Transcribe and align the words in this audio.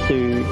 kasih. 0.00 0.44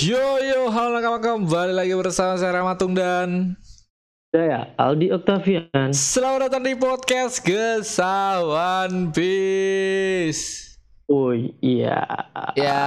Yo 0.00 0.40
yo, 0.40 0.72
halo 0.72 0.96
kawan 1.04 1.20
kembali 1.20 1.72
lagi 1.76 1.92
bersama 1.92 2.40
saya 2.40 2.56
Ramatung 2.56 2.96
dan 2.96 3.56
Saya 4.30 4.72
Aldi 4.78 5.10
Octavian. 5.12 5.90
selamat 5.90 6.48
datang 6.48 6.62
di 6.64 6.78
podcast 6.78 7.42
Gesawan 7.44 9.10
Peace. 9.12 10.69
Oh 11.10 11.34
iya. 11.58 12.06
Ya, 12.54 12.82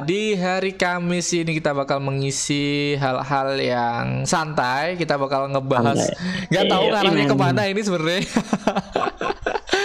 di 0.00 0.38
hari 0.38 0.70
Kamis 0.72 1.34
ini 1.34 1.50
kita 1.52 1.74
bakal 1.74 1.98
mengisi 1.98 2.94
hal-hal 2.94 3.58
yang 3.58 4.04
santai. 4.22 4.94
Kita 4.94 5.18
bakal 5.18 5.50
ngebahas, 5.50 5.98
Santai. 5.98 6.46
nggak 6.46 6.64
tahu 6.64 6.84
Iya, 6.84 6.92
ngarahnya 6.94 7.18
iya. 7.18 7.26
ke 7.26 7.36
mana 7.36 7.62
ini 7.66 7.80
sebenarnya. 7.82 8.22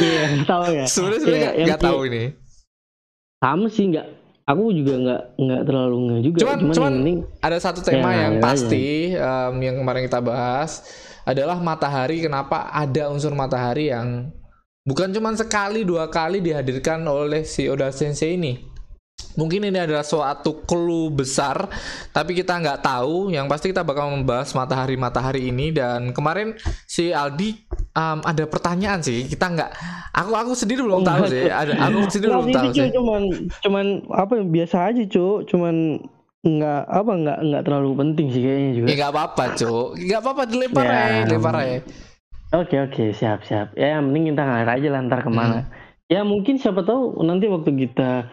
Iya, 0.01 0.21
tahu 0.49 0.63
ya. 0.67 0.85
sebenarnya 0.85 1.20
sebenarnya 1.21 1.41
nggak 1.41 1.53
yang 1.53 1.67
nggak 1.70 1.81
tahu 1.83 1.99
ini. 2.09 2.23
Sama 3.37 3.65
sih 3.67 3.85
nggak. 3.87 4.07
Aku 4.43 4.61
juga 4.73 4.93
nggak 4.98 5.21
nggak 5.37 5.61
terlalu 5.63 5.98
nge 6.01 6.17
juga. 6.21 6.37
Cuman- 6.39 6.57
Cuman, 6.59 6.73
cuman- 6.73 6.95
penting 6.98 7.17
Ada 7.37 7.57
satu 7.61 7.79
tema 7.81 8.09
Ya, 8.09 8.17
yang 8.25 8.34
ngalir 8.34 8.37
aja. 8.37 8.45
pasti 8.45 8.85
em, 9.13 9.53
yang 9.59 9.75
kemarin 9.77 10.01
kita 10.05 10.20
bahas 10.20 10.71
adalah 11.21 11.57
matahari. 11.57 12.17
Kenapa 12.17 12.65
ada 12.67 13.09
unsur 13.09 13.34
matahari 13.34 13.93
yang 13.93 14.34
bukan 14.81 15.13
cuma 15.13 15.34
sekali 15.34 15.85
dua 15.85 16.09
kali 16.09 16.41
dihadirkan 16.41 17.02
oleh 17.05 17.45
si 17.45 17.70
Oda 17.70 17.90
Sensei 17.94 18.35
ini. 18.35 18.71
Mungkin 19.31 19.63
ini 19.63 19.80
adalah 19.80 20.04
suatu 20.04 20.66
clue 20.67 21.07
besar, 21.07 21.70
tapi 22.12 22.35
kita 22.35 22.57
nggak 22.57 22.84
tahu. 22.84 23.31
Yang 23.31 23.45
pasti 23.48 23.66
kita 23.71 23.85
bakal 23.85 24.12
membahas 24.12 24.52
matahari-matahari 24.52 25.48
ini. 25.48 25.71
Dan 25.71 26.12
kemarin 26.12 26.57
si 26.84 27.15
Aldi 27.15 27.55
em, 27.96 28.20
ada 28.27 28.43
pertanyaan 28.49 28.99
sih. 28.99 29.29
Kita 29.32 29.48
nggak, 29.48 29.71
aku 30.12 30.32
aku 30.35 30.51
sendiri 30.51 30.84
belum 30.84 31.07
tahu 31.07 31.32
sih. 31.32 31.48
Ada 31.48 31.79
aku 31.79 32.12
sendiri 32.12 32.27
belum 32.34 32.48
Nggak, 32.49 32.57
tahu 32.60 32.70
sih. 32.76 32.90
Cuman 32.91 33.21
cuman 33.63 33.85
apa 34.12 34.32
ya, 34.35 34.43
biasa 34.43 34.77
aja, 34.91 35.04
Cuk. 35.07 35.48
Cuman 35.48 35.76
nggak 36.41 36.82
apa 36.90 37.12
nggak 37.21 37.38
nggak 37.45 37.63
terlalu 37.70 37.90
penting 38.01 38.27
sih 38.34 38.41
kayaknya 38.41 38.71
juga. 38.73 38.88
Ya 38.90 38.95
nggak 38.99 39.12
apa-apa, 39.13 39.43
cuk. 39.55 39.88
Nggak 39.95 40.20
apa-apa 40.26 40.43
dilempar 40.49 40.84
Ya. 40.84 40.91
aja, 40.98 41.20
dilempar 41.29 41.54
aja. 41.55 41.77
Oke 42.52 42.76
oke 42.84 43.16
siap 43.16 43.48
siap. 43.48 43.71
Ya 43.80 43.96
yang 43.96 44.12
penting 44.12 44.35
kita 44.35 44.44
ngalir 44.44 44.70
aja 44.70 44.88
lah 44.91 45.02
ntar 45.07 45.20
ke 45.24 45.32
mana. 45.32 45.63
Hmm. 45.63 45.70
Ya 46.12 46.21
mungkin 46.27 46.60
siapa 46.60 46.84
tahu 46.84 47.24
nanti 47.24 47.48
waktu 47.48 47.71
kita 47.88 48.27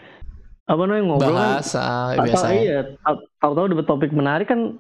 apa 0.68 0.82
namanya 0.84 1.04
ngobrol 1.06 1.32
kan 1.32 1.62
bahas 1.62 1.70
ah, 1.78 2.12
tahu- 2.18 2.26
biasa 2.28 2.46
ya. 2.50 2.58
iya 2.60 2.78
tahu- 3.00 3.24
tahu-tahu 3.40 3.66
dapat 3.72 3.86
topik 3.86 4.10
menarik 4.12 4.50
kan 4.50 4.74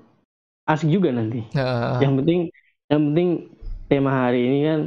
asik 0.66 0.90
juga 0.90 1.14
nanti. 1.14 1.46
Heeh. 1.54 2.02
Yang 2.02 2.12
penting 2.18 2.40
yang 2.90 3.02
penting 3.12 3.28
tema 3.86 4.10
hari 4.26 4.40
ini 4.42 4.58
kan 4.66 4.80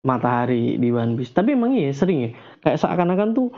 matahari 0.00 0.80
di 0.80 0.88
One 0.88 1.20
Piece. 1.20 1.36
Tapi 1.36 1.52
emang 1.52 1.76
iya 1.76 1.92
sering 1.92 2.18
ya 2.24 2.30
kayak 2.64 2.80
seakan-akan 2.80 3.36
tuh 3.36 3.48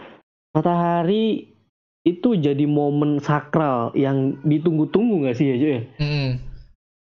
matahari 0.53 1.55
itu 2.03 2.35
jadi 2.35 2.67
momen 2.67 3.23
sakral 3.23 3.95
yang 3.95 4.35
ditunggu-tunggu 4.43 5.23
nggak 5.23 5.37
sih 5.39 5.55
ya 5.55 5.57
cuy? 5.57 5.79
Mm. 6.03 6.31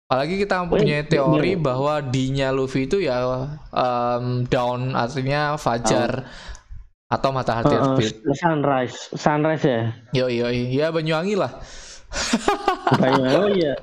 Apalagi 0.08 0.40
kita 0.40 0.64
Oh, 0.64 0.72
punya 0.72 1.04
iya, 1.04 1.06
teori 1.06 1.52
iya. 1.52 1.60
bahwa 1.60 2.00
D-nya 2.00 2.56
Luffy 2.56 2.88
itu 2.88 3.04
ya 3.04 3.28
em, 3.70 4.48
down 4.48 4.96
artinya 4.96 5.60
fajar 5.60 6.24
atau 7.08 7.30
matahari 7.32 7.68
Heeh, 7.68 7.76
terbit. 7.76 8.14
sunrise, 8.34 9.12
sunrise 9.12 9.64
ya. 9.64 9.82
Yo 10.16 10.26
yo 10.28 10.48
ya 10.48 10.90
Banyuwangi 10.90 11.36
lah. 11.36 11.52
Banyuwangi. 12.96 13.36
Oh 13.36 13.48
iya. 13.52 13.74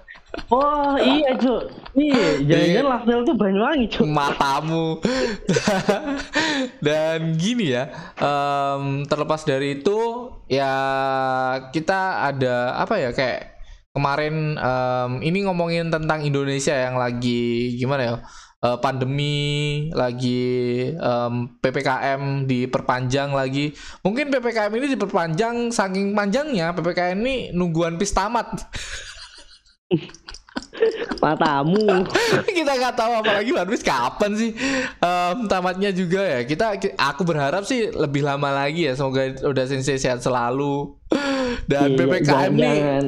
Oh 0.48 0.96
iya 0.96 1.30
cuk. 1.36 1.62
Iya, 1.92 2.40
jangan-jangan 2.42 2.88
Laftel 2.88 3.20
tuh 3.22 3.36
Banyuwangi 3.36 3.86
cuk. 3.86 4.06
matamu 4.08 4.86
dan 6.86 7.36
gini 7.36 7.70
ya 7.70 7.92
em, 8.16 9.04
terlepas 9.04 9.44
dari 9.44 9.78
itu 9.78 9.98
ya 10.48 10.72
kita 11.68 12.00
ada 12.24 12.74
apa 12.76 12.94
ya 12.96 13.10
kayak 13.12 13.53
kemarin 13.94 14.58
em, 14.58 15.10
ini 15.22 15.46
ngomongin 15.46 15.88
tentang 15.88 16.26
Indonesia 16.26 16.74
yang 16.74 16.98
lagi 16.98 17.78
gimana 17.78 18.02
ya? 18.02 18.16
Eh, 18.64 18.78
pandemi 18.80 19.36
lagi 19.92 20.42
em, 20.90 21.34
ppkm 21.60 22.48
diperpanjang 22.48 23.30
lagi. 23.30 23.70
Mungkin 24.02 24.32
ppkm 24.32 24.72
ini 24.74 24.86
diperpanjang 24.92 25.68
saking 25.70 26.10
panjangnya 26.12 26.74
ppkm 26.74 27.16
ini 27.22 27.36
nungguan 27.54 27.94
pis 27.94 28.10
tamat. 28.10 28.50
Matamu. 31.22 32.04
kita 32.56 32.72
nggak 32.74 32.94
tahu 32.98 33.12
apalagi 33.22 33.50
Piece 33.54 33.86
kapan 33.86 34.32
sih 34.34 34.50
em, 34.98 35.36
tamatnya 35.46 35.94
juga 35.94 36.20
ya? 36.24 36.40
Kita 36.42 36.74
ki- 36.80 36.98
aku 36.98 37.22
berharap 37.22 37.62
sih 37.62 37.94
lebih 37.94 38.26
lama 38.26 38.50
lagi 38.50 38.90
ya. 38.90 38.98
Semoga 38.98 39.28
udah 39.44 39.64
sensei 39.70 40.00
sehat 40.00 40.18
selalu. 40.18 40.98
Dan 41.70 41.94
Iya, 41.94 41.98
ppkm 42.00 42.52
jangan. 42.58 43.04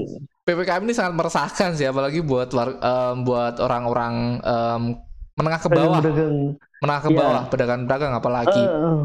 Ppkm 0.47 0.83
ini 0.87 0.95
sangat 0.95 1.12
meresahkan 1.12 1.75
sih 1.75 1.84
apalagi 1.84 2.23
buat 2.23 2.49
war- 2.55 2.79
em, 2.79 3.27
buat 3.27 3.59
orang-orang 3.59 4.15
em, 4.41 4.83
menengah 5.34 5.61
ke 5.61 5.69
bawah. 5.69 5.99
Pedagang. 6.01 6.37
menengah 6.77 7.03
ke 7.03 7.11
bawah 7.11 7.43
pedagang-pedagang 7.49 8.12
apalagi. 8.15 8.62
Eh, 8.62 9.03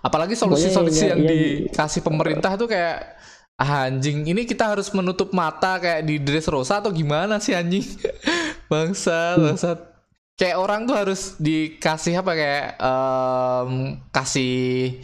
apalagi 0.00 0.34
solusi-solusi 0.34 1.04
yang 1.06 1.20
yang- 1.20 1.28
dikasih 1.68 2.00
pemerintah 2.00 2.54
tuh 2.54 2.66
kayak 2.66 3.14
"Ah, 3.54 3.86
anjing 3.86 4.22
ini 4.24 4.42
kita 4.42 4.70
harus 4.70 4.90
menutup 4.90 5.30
mata 5.30 5.78
kayak 5.78 6.02
di 6.02 6.18
Dressrosa 6.18 6.78
atau 6.78 6.90
gimana 6.90 7.38
sih 7.38 7.54
anjing? 7.54 7.82
Bangsa 8.72 9.36
bangsa. 9.36 9.70
Kayak 10.34 10.56
orang 10.58 10.80
tuh 10.82 10.96
harus 10.98 11.38
dikasih 11.38 12.18
apa 12.18 12.32
kayak 12.32 12.66
em, 12.78 13.70
kasih 14.10 14.98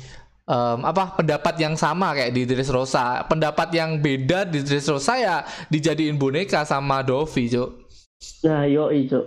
em, 0.50 0.78
apa 0.82 1.14
pendapat 1.14 1.54
yang 1.62 1.78
sama 1.78 2.18
kayak 2.18 2.34
di 2.34 2.42
Dressrosa 2.42 3.22
pendapat 3.30 3.70
yang 3.70 4.02
beda 4.02 4.42
di 4.50 4.66
Dressrosa 4.66 5.14
ya 5.14 5.36
dijadiin 5.70 6.18
boneka 6.18 6.66
sama 6.66 7.06
Dovi 7.06 7.46
cuk 7.46 7.70
Nah, 8.44 8.68
yo 8.68 8.92
cuk. 9.08 9.26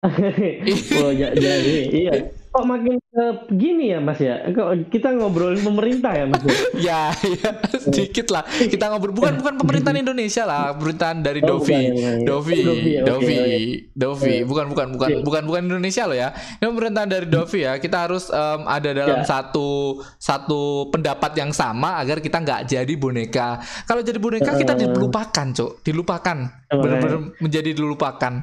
oh, 1.02 1.10
ja- 1.12 1.34
jadi 1.34 1.74
iya. 1.90 2.12
Kok 2.50 2.66
makin 2.66 2.98
ke 3.00 3.24
gini 3.52 3.90
ya 3.90 3.98
Mas 3.98 4.18
ya? 4.18 4.42
Kok 4.44 4.90
kita 4.90 5.14
ngobrolin 5.14 5.58
pemerintah 5.60 6.10
ya 6.10 6.26
Mas? 6.26 6.42
ya? 6.42 6.50
ya 6.86 7.00
ya 7.14 7.50
sedikit 7.78 8.26
lah 8.28 8.42
kita 8.42 8.90
ngobrol 8.90 9.14
bukan 9.14 9.38
bukan 9.38 9.54
pemerintahan 9.56 9.96
Indonesia 9.96 10.42
lah 10.42 10.74
pemerintahan 10.74 11.18
dari 11.20 11.38
Oh, 11.40 11.56
Dovi 11.56 11.78
bukan. 11.86 12.18
Dovi 12.22 12.58
Dovi, 12.60 12.90
Dovi 13.00 13.36
oke. 13.38 13.58
Dovi 13.94 14.30
Iya. 14.32 14.44
bukan 14.44 14.64
bukan 14.68 14.86
bukan 14.92 15.08
Iya. 15.08 15.18
bukan 15.22 15.42
bukan 15.44 15.62
Indonesia 15.64 16.02
loh 16.04 16.16
ya 16.16 16.28
ini 16.56 16.66
pemerintahan 16.68 17.08
dari 17.08 17.26
Dovi 17.26 17.60
ya 17.60 17.72
kita 17.76 17.96
harus 18.00 18.28
em, 18.28 18.60
ada 18.66 18.90
dalam 18.92 19.18
Ya. 19.18 19.24
satu 19.24 19.68
satu 20.16 20.60
pendapat 20.90 21.32
yang 21.34 21.50
sama 21.50 21.96
agar 21.96 22.18
kita 22.18 22.38
nggak 22.38 22.66
jadi 22.66 22.94
boneka 22.94 23.58
kalau 23.84 24.02
jadi 24.02 24.18
boneka 24.18 24.54
kita 24.54 24.74
Eh. 24.74 24.78
dilupakan 24.84 25.46
cuk 25.50 25.82
dilupakan 25.82 26.36
benar-benar 26.68 27.18
menjadi 27.38 27.70
dilupakan 27.72 28.42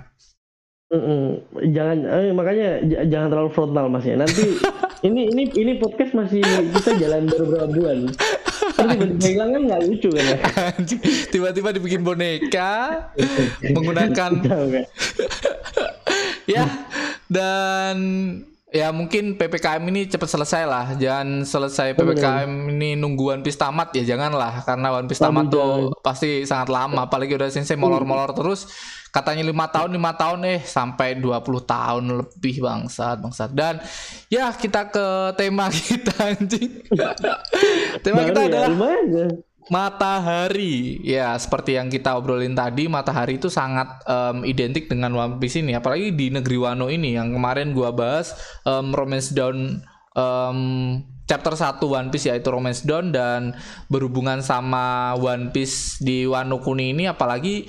Mm-mm. 0.88 1.44
Jangan 1.76 1.98
eh, 2.08 2.32
makanya 2.32 2.70
j- 2.80 3.06
jangan 3.12 3.28
terlalu 3.28 3.52
frontal 3.52 3.92
Mas 3.92 4.08
ya. 4.08 4.16
Nanti 4.16 4.56
ini 5.08 5.28
ini 5.36 5.44
ini 5.52 5.72
podcast 5.76 6.16
masih 6.16 6.40
kita 6.72 6.96
jalan 6.96 7.28
beberapa 7.28 7.68
bulan. 7.68 7.98
Terus 8.78 8.94
tiba-tiba 8.94 9.28
hilang 9.28 9.50
kan 9.52 9.62
nggak 9.68 9.82
lucu 9.84 10.10
kan 10.14 10.24
ya? 10.24 10.38
Anjing, 10.72 11.02
tiba-tiba 11.28 11.70
dibikin 11.76 12.02
boneka 12.08 12.72
menggunakan 13.74 14.32
kan? 14.48 14.84
ya 16.56 16.64
dan 17.28 17.98
ya 18.68 18.92
mungkin 18.92 19.36
ppkm 19.36 19.84
ini 19.92 20.08
cepat 20.08 20.28
selesai 20.28 20.64
lah 20.68 20.86
jangan 20.96 21.44
selesai 21.44 21.96
ppkm 21.96 22.72
ini 22.72 22.96
nunggu 22.96 23.36
One 23.36 23.44
Piece 23.44 23.60
tamat 23.60 23.92
ya 23.96 24.04
janganlah 24.04 24.64
karena 24.64 24.92
One 24.96 25.08
Piece 25.08 25.20
tamat 25.20 25.52
tuh 25.52 25.92
pasti 26.00 26.44
sangat 26.44 26.72
lama 26.72 27.08
apalagi 27.08 27.36
udah 27.36 27.48
sensei 27.52 27.76
molor-molor 27.76 28.32
terus 28.32 28.68
katanya 29.12 29.44
lima 29.44 29.66
tahun 29.72 29.96
lima 29.96 30.14
tahun 30.14 30.40
eh 30.46 30.62
sampai 30.62 31.18
20 31.18 31.44
tahun 31.64 32.04
lebih 32.24 32.56
bangsat 32.64 33.18
bangsat. 33.24 33.50
Dan 33.56 33.80
ya 34.28 34.52
kita 34.52 34.92
ke 34.92 35.34
tema 35.40 35.72
kita 35.74 36.14
anjing. 36.36 36.84
Tema 38.04 38.22
kita 38.28 38.42
ya, 38.46 38.48
adalah 38.48 38.72
ya. 39.08 39.28
Matahari, 39.68 41.04
ya 41.04 41.36
seperti 41.36 41.76
yang 41.76 41.92
kita 41.92 42.16
obrolin 42.16 42.56
tadi, 42.56 42.88
matahari 42.88 43.36
itu 43.36 43.52
sangat 43.52 44.00
em, 44.08 44.48
identik 44.48 44.88
dengan 44.88 45.12
One 45.12 45.44
Piece 45.44 45.60
ini, 45.60 45.76
apalagi 45.76 46.16
di 46.16 46.32
negeri 46.32 46.56
Wano 46.56 46.88
ini 46.88 47.20
yang 47.20 47.36
kemarin 47.36 47.76
gua 47.76 47.92
bahas 47.92 48.32
em, 48.64 48.96
Romance 48.96 49.36
Down 49.36 49.84
em, 50.16 50.60
chapter 51.28 51.52
1 51.52 51.84
One 51.84 52.08
Piece 52.08 52.32
yaitu 52.32 52.48
Romance 52.48 52.88
Down 52.88 53.12
dan 53.12 53.60
berhubungan 53.92 54.40
sama 54.40 55.20
One 55.20 55.52
Piece 55.52 56.00
di 56.00 56.24
Wano 56.24 56.64
Kuni 56.64 56.96
ini, 56.96 57.04
apalagi 57.12 57.68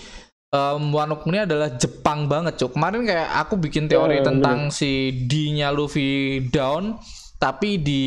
em, 0.49 0.83
Wano 0.91 1.21
Kuni 1.21 1.45
adalah 1.45 1.77
Jepang 1.77 2.25
banget, 2.25 2.57
cuk. 2.57 2.75
Kemarin 2.75 3.05
kayak 3.05 3.29
aku 3.45 3.55
bikin 3.57 3.87
teori 3.87 4.21
Ya, 4.21 4.25
tentang 4.25 4.73
si 4.73 5.13
D-nya 5.29 5.69
Luffy 5.71 6.41
down, 6.49 6.97
tapi 7.37 7.77
di 7.79 8.05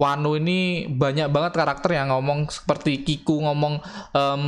Wano 0.00 0.32
ini 0.32 0.88
banyak 0.88 1.28
banget 1.28 1.60
karakter 1.60 1.92
yang 1.92 2.08
ngomong 2.08 2.48
seperti 2.48 3.04
Kiku 3.04 3.44
ngomong 3.44 3.84
um, 4.16 4.44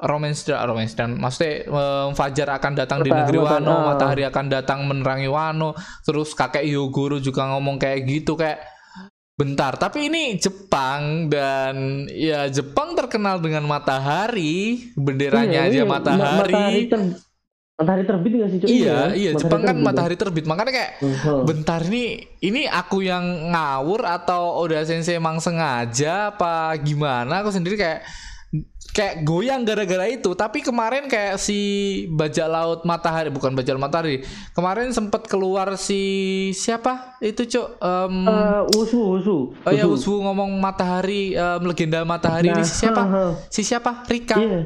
romance 0.00 0.48
dan 0.48 0.64
romance 0.64 0.96
dan 0.96 1.20
maksudnya 1.20 1.68
um, 1.68 2.16
Fajar 2.16 2.56
akan 2.56 2.72
datang 2.72 3.04
di 3.04 3.12
Mata- 3.12 3.20
negeri 3.28 3.36
mata- 3.36 3.52
Wano, 3.60 3.68
ah. 3.68 3.80
matahari 3.92 4.24
akan 4.24 4.46
datang 4.48 4.88
menerangi 4.88 5.28
Wano, 5.28 5.76
terus 6.08 6.32
kakek 6.32 6.64
Hyogoro 6.64 7.20
juga 7.20 7.44
ngomong 7.52 7.76
kayak 7.76 8.00
gitu 8.08 8.32
kayak 8.32 8.64
bentar, 9.34 9.74
tapi 9.74 10.06
ini 10.06 10.38
Jepang 10.38 11.26
dan 11.26 12.06
ya 12.06 12.46
Jepang 12.46 12.94
terkenal 12.94 13.42
dengan 13.42 13.66
matahari, 13.66 14.90
benderanya 14.94 15.66
aja 15.66 15.74
Iya, 15.74 15.82
iya. 15.82 15.84
Ma- 15.84 15.98
matahari. 15.98 16.54
matahari, 16.54 16.82
ter- 16.86 17.18
matahari 17.74 18.04
terbit 18.06 18.32
nggak 18.32 18.48
sih 18.48 18.58
Cuk? 18.62 18.68
Iya, 18.70 18.98
iya, 19.12 19.30
Jepang 19.34 19.60
kan 19.60 19.74
terbit. 19.74 19.82
matahari 19.82 20.16
terbit. 20.16 20.44
Makanya 20.46 20.70
kayak 20.70 20.90
Hmm. 21.02 21.42
bentar 21.42 21.82
nih, 21.82 22.10
ini 22.40 22.62
aku 22.64 23.02
yang 23.02 23.24
ngawur 23.50 24.06
atau 24.06 24.54
Oda 24.54 24.86
Sensei 24.86 25.18
emang 25.18 25.42
sengaja 25.42 26.30
apa 26.30 26.70
gimana? 26.78 27.42
Aku 27.42 27.50
sendiri 27.50 27.74
kayak 27.74 28.06
kayak 28.90 29.22
goyang 29.22 29.62
gara-gara 29.62 30.06
itu. 30.06 30.30
Tapi 30.32 30.60
kemarin 30.60 31.06
kayak 31.06 31.36
si 31.36 31.58
bajak 32.08 32.46
laut 32.46 32.80
matahari, 32.82 33.28
bukan 33.28 33.50
bajak 33.52 33.74
laut 33.74 33.82
matahari. 33.82 34.22
Kemarin 34.52 34.90
sempet 34.90 35.26
keluar 35.26 35.74
si 35.74 36.02
siapa? 36.50 37.18
Itu, 37.18 37.42
Cuk. 37.44 37.66
Em, 37.76 38.14
Eh, 38.24 38.62
Wusu, 38.70 38.98
Wusu. 39.00 39.38
oh 39.56 39.70
ya, 39.70 39.84
Usbu 39.84 40.22
ngomong 40.22 40.54
matahari, 40.56 41.32
em, 41.32 41.62
legenda 41.62 42.02
matahari 42.02 42.48
ini 42.48 42.56
Nah, 42.56 42.64
si 42.64 42.74
siapa? 42.76 43.02
Si 43.48 43.60
siapa? 43.62 44.04
Rika. 44.04 44.36
Iya, 44.36 44.60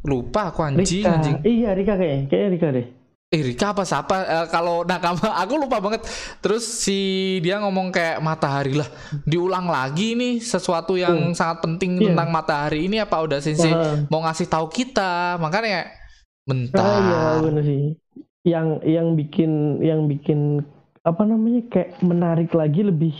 Lupa 0.00 0.48
aku 0.48 0.64
anjing, 0.64 1.04
Rika. 1.04 1.12
anjing. 1.12 1.36
Iya, 1.42 1.76
Rika 1.76 1.94
kayaknya. 1.94 2.24
Kayaknya 2.26 2.48
Rika 2.50 2.68
deh. 2.72 2.86
Eh 3.30 3.46
Rika 3.46 3.70
apa 3.70 3.86
siapa 3.86 4.14
Eh, 4.20 4.46
kalau 4.50 4.82
nakama 4.82 5.30
aku 5.42 5.54
lupa 5.56 5.78
banget 5.78 6.02
terus 6.42 6.66
si 6.66 6.98
dia 7.38 7.62
ngomong 7.62 7.94
kayak 7.94 8.18
matahari 8.18 8.74
lah 8.74 8.90
diulang 9.22 9.70
lagi 9.70 10.18
nih 10.18 10.42
sesuatu 10.42 10.98
yang 10.98 11.30
sangat 11.30 11.62
penting 11.62 11.94
Iya. 11.94 12.10
tentang 12.10 12.28
matahari 12.28 12.90
ini 12.90 12.98
apa 12.98 13.22
udah 13.22 13.38
sensei 13.38 13.70
Ah. 13.70 14.02
mau 14.10 14.18
ngasih 14.20 14.50
tahu 14.50 14.66
kita 14.66 15.38
makanya 15.38 15.86
Ah, 15.86 15.86
iya, 15.86 16.58
bentar 16.66 17.38
bener 17.46 17.62
sih. 17.62 17.94
Yang 18.42 18.66
yang 18.82 19.06
bikin 19.14 19.50
yang 19.78 20.00
bikin 20.10 20.66
apa 21.00 21.22
namanya 21.22 21.62
kayak 21.70 22.02
menarik 22.02 22.50
lagi 22.50 22.82
lebih 22.82 23.14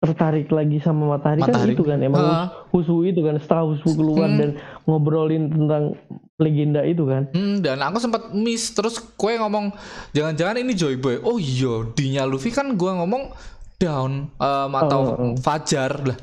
tertarik 0.00 0.48
lagi 0.48 0.80
sama 0.80 1.12
matahari, 1.12 1.44
Matahari. 1.44 1.60
kan 1.68 1.76
itu 1.76 1.84
kan 1.84 1.98
emang 2.00 2.24
Ah. 2.24 2.48
Husu 2.72 3.04
itu 3.04 3.20
kan 3.20 3.36
setelah 3.36 3.68
Husu 3.68 3.92
keluar 3.92 4.24
Hmm. 4.24 4.40
dan 4.40 4.50
ngobrolin 4.88 5.52
tentang 5.52 6.00
legenda 6.40 6.80
itu 6.82 7.04
kan. 7.04 7.28
Hmm, 7.30 7.60
dan 7.60 7.78
aku 7.84 8.00
sempat 8.00 8.32
miss 8.32 8.72
terus 8.72 8.96
kue 9.14 9.36
ngomong 9.36 9.70
jangan-jangan 10.16 10.56
ini 10.58 10.72
Joy 10.72 10.96
Boy 10.96 11.20
oh 11.20 11.36
iya 11.36 11.84
dinya 11.92 12.24
Luffy 12.24 12.50
kan 12.50 12.72
gua 12.74 12.98
ngomong 13.04 13.30
down 13.76 14.28
em, 14.36 14.72
atau 14.76 15.00
Oh, 15.00 15.16
oh. 15.16 15.34
fajar 15.40 15.92
lah 16.04 16.18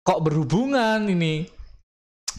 kok 0.00 0.20
berhubungan 0.26 1.06
ini 1.06 1.46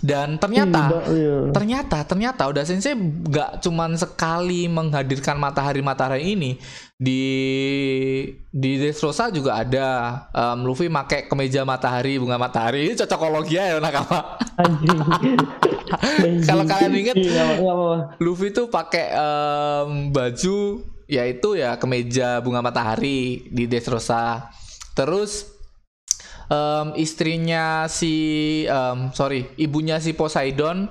dan 0.02 0.40
ternyata 0.42 0.90
Iya, 0.90 1.13
iya. 1.13 1.38
ternyata 1.54 2.02
ternyata 2.04 2.50
udah 2.50 2.63
sensei 2.66 2.96
nggak 2.98 3.62
cuman 3.62 3.94
sekali 3.96 4.66
menghadirkan 4.66 5.38
matahari 5.38 5.84
matahari 5.86 6.34
ini 6.34 6.58
di 7.01 7.25
di 8.53 8.71
Dressrosa 8.77 9.33
juga 9.33 9.57
ada. 9.57 9.89
Em, 10.30 10.62
Luffy 10.62 10.86
make 10.86 11.25
kemeja 11.25 11.65
matahari 11.65 12.21
bunga 12.21 12.38
matahari. 12.38 12.86
Ini 12.86 12.94
cocokologi 12.94 13.57
ya 13.57 13.81
nakama. 13.81 14.38
Kalau 16.48 16.63
kalian 16.63 16.94
inget- 16.94 17.18
Iya. 17.18 17.57
Luffy 18.21 18.53
tuh 18.53 18.69
pakai 18.69 19.09
em, 19.12 20.13
baju 20.13 20.86
yaitu 21.09 21.57
ya 21.57 21.75
kemeja 21.75 22.39
bunga 22.39 22.62
matahari 22.62 23.50
di 23.51 23.65
Dressrosa 23.68 24.48
terus 24.94 25.50
em, 26.48 26.94
istrinya 27.01 27.89
si 27.89 28.13
em, 28.69 29.09
sorry 29.12 29.50
ibunya 29.57 29.98
si 29.98 30.13
Poseidon. 30.13 30.86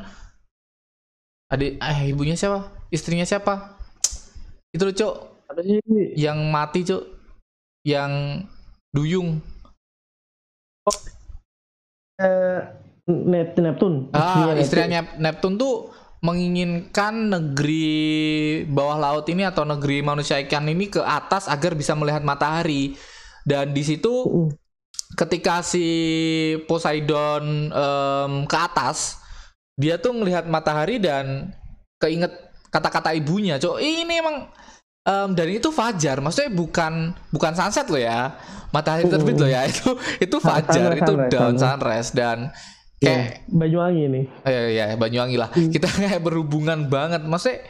Adik 1.51 1.79
eh 1.79 1.99
ibunya 2.11 2.35
siapa? 2.35 2.67
Istrinya 2.91 3.23
siapa? 3.23 3.79
Itu 4.71 4.87
loh 4.87 4.95
Apa 5.51 5.61
sih? 5.67 5.83
yang 6.15 6.39
mati 6.49 6.87
cok 6.87 7.03
yang 7.83 8.45
duyung 8.95 9.43
Eh, 12.21 12.61
Nep 13.09 13.57
Neptun. 13.57 14.13
ah 14.13 14.53
Neptun. 14.53 14.61
istrinya 14.61 15.01
Neptune 15.17 15.57
tuh 15.57 15.89
menginginkan 16.21 17.33
negeri 17.33 17.97
bawah 18.69 19.01
laut 19.01 19.25
ini 19.33 19.41
atau 19.43 19.65
negeri 19.65 20.05
manusia 20.05 20.37
ikan 20.45 20.69
ini 20.69 20.93
ke 20.93 21.01
atas 21.01 21.49
agar 21.49 21.73
bisa 21.73 21.97
melihat 21.97 22.21
matahari 22.21 22.93
dan 23.49 23.73
di 23.73 23.81
situ 23.81 24.13
ketika 25.17 25.65
si 25.65 25.87
Poseidon 26.69 27.73
em, 27.73 28.33
ke 28.45 28.57
atas 28.61 29.17
dia 29.81 29.97
tuh 29.97 30.13
melihat 30.13 30.45
matahari 30.45 31.01
dan 31.01 31.57
keinget 31.97 32.37
kata-kata 32.69 33.17
ibunya 33.17 33.57
cok 33.57 33.81
ini 33.81 34.21
emang 34.21 34.45
em, 35.11 35.29
dan 35.35 35.49
itu 35.51 35.69
fajar. 35.75 36.23
Maksudnya 36.23 36.53
bukan 36.55 37.15
bukan 37.35 37.53
sunset 37.59 37.87
loh 37.91 37.99
ya. 38.01 38.39
Matahari 38.71 39.11
terbit 39.11 39.35
loh 39.35 39.51
ya. 39.51 39.67
Itu 39.73 39.99
itu 40.23 40.37
fajar. 40.39 40.95
sunrise, 40.95 41.03
itu 41.03 41.13
sunrise, 41.19 41.33
dawn 41.35 41.55
sunrise. 41.59 42.11
dan 42.15 42.39
kayak 43.03 43.43
Banyuwangi 43.51 44.05
nih. 44.07 44.25
ya 44.47 44.61
ya 44.71 44.85
Banyuwangi 44.95 45.37
lah. 45.41 45.51
Kita 45.51 45.91
kayak 45.99 46.23
berhubungan 46.23 46.87
banget. 46.87 47.27
Maksudnya 47.27 47.67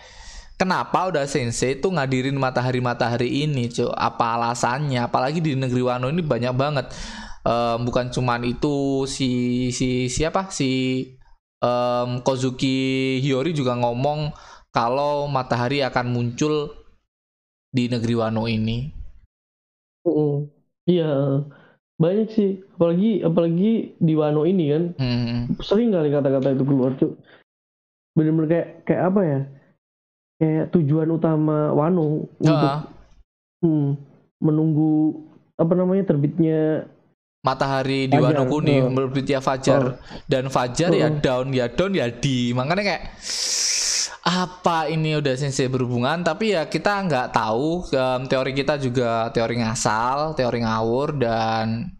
kenapa 0.60 1.08
udah 1.08 1.24
sensei 1.24 1.80
tuh 1.80 1.96
ngadirin 1.96 2.36
matahari 2.36 2.84
matahari 2.84 3.48
ini 3.48 3.72
cuy 3.72 3.88
apa 3.96 4.36
alasannya? 4.36 5.00
Apalagi 5.08 5.40
di 5.40 5.56
negeri 5.56 5.80
Wano 5.80 6.12
ini 6.12 6.20
banyak 6.20 6.52
banget. 6.52 6.86
Em, 7.48 7.78
bukan 7.88 8.12
cuman 8.12 8.44
itu 8.44 9.08
si 9.08 9.72
si 9.72 10.12
siapa? 10.12 10.52
Si 10.52 10.68
em, 11.64 12.10
Kozuki 12.20 13.16
Hiyori 13.24 13.56
juga 13.56 13.72
ngomong 13.80 14.36
kalau 14.68 15.26
matahari 15.32 15.80
akan 15.80 16.12
muncul 16.12 16.79
di 17.70 17.86
negeri 17.86 18.14
Wano 18.14 18.44
ini 18.44 18.78
Mm. 20.00 20.48
Iya. 20.88 21.44
Banyak 22.00 22.28
sih. 22.32 22.64
Apalagi 22.72 23.20
apalagi 23.20 23.92
di 24.00 24.14
Wano 24.16 24.48
ini 24.48 24.72
kan 24.72 24.84
Hmm. 24.96 25.52
sering 25.60 25.92
kali 25.92 26.08
kata-kata 26.08 26.56
itu 26.56 26.64
keluar 26.64 26.96
cuy. 26.96 27.12
Bener-bener 28.16 28.48
kayak 28.48 28.68
kayak 28.88 29.02
apa 29.12 29.20
ya? 29.20 29.40
Kayak 30.40 30.64
tujuan 30.72 31.12
utama 31.12 31.68
Wano 31.76 32.24
untuk 32.32 32.48
Ah, 32.56 32.88
hmm, 33.60 33.92
menunggu 34.40 35.20
apa 35.60 35.76
namanya 35.76 36.08
terbitnya 36.08 36.88
matahari 37.44 38.08
di 38.08 38.16
Fajar, 38.16 38.32
Wano 38.40 38.42
Kuni 38.48 38.76
oh. 38.80 38.88
berbeda 38.88 39.44
Fajar 39.44 40.00
dan 40.32 40.48
Fajar 40.48 40.96
ya 40.96 41.12
Oh. 41.12 41.20
down 41.20 41.52
ya 41.52 41.68
down 41.68 41.92
ya 41.92 42.08
di 42.08 42.56
makanya 42.56 42.96
kayak 42.96 43.04
apa 44.30 44.86
ini 44.86 45.18
udah 45.18 45.34
sensei 45.34 45.66
berhubungan? 45.66 46.22
Tapi 46.22 46.54
ya 46.54 46.70
kita 46.70 47.02
nggak 47.06 47.34
tahu 47.34 47.90
Em, 47.90 48.22
teori 48.30 48.52
kita 48.54 48.78
juga 48.78 49.28
teori 49.34 49.58
ngasal 49.58 50.38
teori 50.38 50.62
ngawur 50.62 51.18
dan 51.18 51.90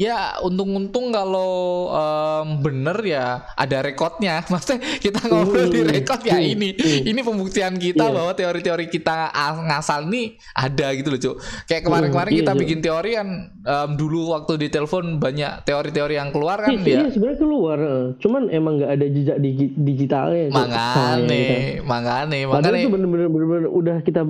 ya 0.00 0.40
untung-untung 0.40 1.12
kalau 1.12 1.52
em, 1.92 2.48
bener 2.58 2.96
ya 3.04 3.26
ada 3.52 3.84
rekodnya 3.84 4.40
maksudnya 4.48 4.80
kita 4.96 5.28
ngobrol 5.28 5.68
di 5.68 5.84
rekod 5.84 6.24
ya 6.24 6.40
ini 6.40 6.72
ini 7.04 7.20
pembuktian 7.20 7.76
kita 7.76 8.08
Iya. 8.08 8.16
bahwa 8.16 8.32
teori-teori 8.32 8.88
kita 8.88 9.28
ngasal 9.60 10.08
nih 10.08 10.40
ada 10.56 10.86
gitu 10.96 11.08
loh 11.10 11.20
cuk 11.20 11.36
kayak 11.66 11.82
kemarin-kemarin 11.84 12.32
kita 12.32 12.42
iya, 12.46 12.56
iya. 12.56 12.62
bikin 12.64 12.78
teori 12.80 13.10
kan 13.12 13.28
em, 13.52 13.90
dulu 13.92 14.32
waktu 14.32 14.56
di 14.56 14.68
telepon 14.68 15.20
banyak 15.20 15.62
teori-teori 15.62 16.14
yang 16.16 16.32
keluar 16.32 16.58
kan 16.58 16.72
Iya, 16.72 16.80
ya 16.80 16.96
iya, 16.96 17.08
sebenarnya 17.10 17.38
keluar, 17.38 17.78
eh. 17.78 18.06
cuman 18.16 18.42
emang 18.48 18.72
nggak 18.78 18.90
ada 18.90 19.06
jejak 19.06 19.36
digi- 19.36 19.74
digitalnya. 19.76 20.48
Cuk, 20.48 20.56
sayangnya 20.56 20.64
gitu. 20.64 20.80
mangane 20.80 21.44
mangane 21.84 22.38
Padahal 22.40 22.56
mangane 22.62 22.78
itu 22.80 22.88
bener-bener 22.88 23.26
bener-bener 23.28 23.68
udah 23.68 23.96
kita 24.00 24.22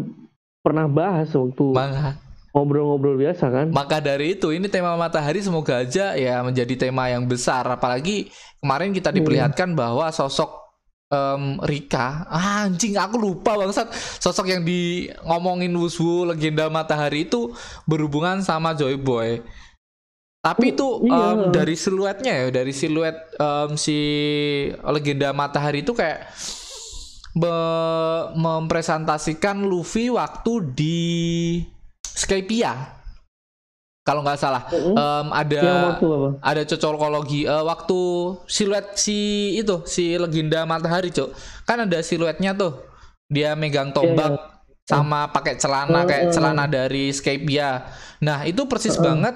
pernah 0.61 0.87
bahas 0.87 1.31
waktu 1.31 1.65
manga 1.71 2.19
ngobrol-ngobrol 2.51 3.15
biasa 3.15 3.47
kan. 3.49 3.67
Maka 3.71 4.03
dari 4.03 4.35
itu 4.35 4.51
ini 4.51 4.67
tema 4.67 4.99
matahari 4.99 5.39
semoga 5.39 5.83
aja 5.83 6.19
ya 6.19 6.43
menjadi 6.43 6.75
tema 6.89 7.07
yang 7.07 7.27
besar 7.27 7.63
apalagi 7.67 8.27
kemarin 8.59 8.91
kita 8.91 9.15
diperlihatkan 9.15 9.73
bahwa 9.79 10.11
sosok 10.11 10.51
em, 11.11 11.63
Rika 11.63 12.27
ah, 12.27 12.67
anjing 12.67 12.99
aku 12.99 13.17
lupa 13.19 13.55
bangsat 13.55 13.91
sosok 14.19 14.51
yang 14.51 14.63
di 14.63 15.07
ngomongin 15.23 15.71
Wuswu 15.75 16.27
legenda 16.27 16.67
matahari 16.67 17.27
itu 17.27 17.55
berhubungan 17.87 18.43
sama 18.43 18.75
Joy 18.75 18.99
Boy. 18.99 19.43
Tapi 20.41 20.73
Oh, 20.73 20.73
itu 20.73 20.87
iya. 21.07 21.27
em, 21.37 21.39
dari 21.53 21.77
siluetnya 21.77 22.33
ya 22.35 22.47
dari 22.51 22.73
siluet 22.75 23.17
em, 23.39 23.71
si 23.79 23.99
legenda 24.83 25.31
matahari 25.31 25.87
itu 25.87 25.95
kayak 25.95 26.27
me- 27.37 28.27
mempresentasikan 28.35 29.63
Luffy 29.63 30.11
waktu 30.11 30.53
di 30.75 30.99
Skypia 32.21 33.01
kalau 34.01 34.21
nggak 34.21 34.37
salah. 34.37 34.65
Mm-mm. 34.69 34.97
Em, 34.97 35.27
ada 35.31 35.61
Yang 35.61 35.81
waktu 35.87 36.07
apa? 36.09 36.29
ada 36.43 36.63
cocokologi 36.67 37.41
Eh, 37.45 37.65
waktu 37.65 38.01
siluet 38.45 38.87
si 38.95 39.19
itu 39.55 39.85
si 39.85 40.17
legenda 40.17 40.65
matahari 40.65 41.09
cok 41.09 41.31
kan 41.65 41.81
ada 41.81 42.01
siluetnya 42.01 42.53
tuh. 42.53 42.81
Dia 43.31 43.55
megang 43.55 43.95
tombak 43.95 44.37
sama 44.83 45.31
pakai 45.31 45.55
celana 45.55 46.03
Oh, 46.03 46.05
kayak 46.05 46.25
oh. 46.27 46.33
celana 46.35 46.67
dari 46.67 47.15
Skypia 47.15 47.87
nah 48.19 48.43
itu 48.43 48.67
persis 48.67 48.99
banget 48.99 49.33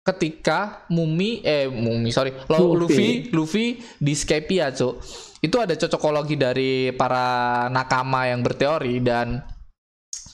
ketika 0.00 0.82
Mumi 0.88 1.44
eh 1.44 1.68
Mumi 1.68 2.08
sorry 2.08 2.32
Lo- 2.48 2.72
Luffy. 2.74 3.28
Luffy 3.28 3.66
di 4.00 4.12
Skypia 4.12 4.72
cuk. 4.72 5.04
Itu 5.38 5.60
ada 5.60 5.76
cocokologi 5.76 6.34
dari 6.34 6.88
para 6.90 7.26
nakama 7.68 8.24
yang 8.24 8.40
berteori 8.40 9.04
dan 9.04 9.44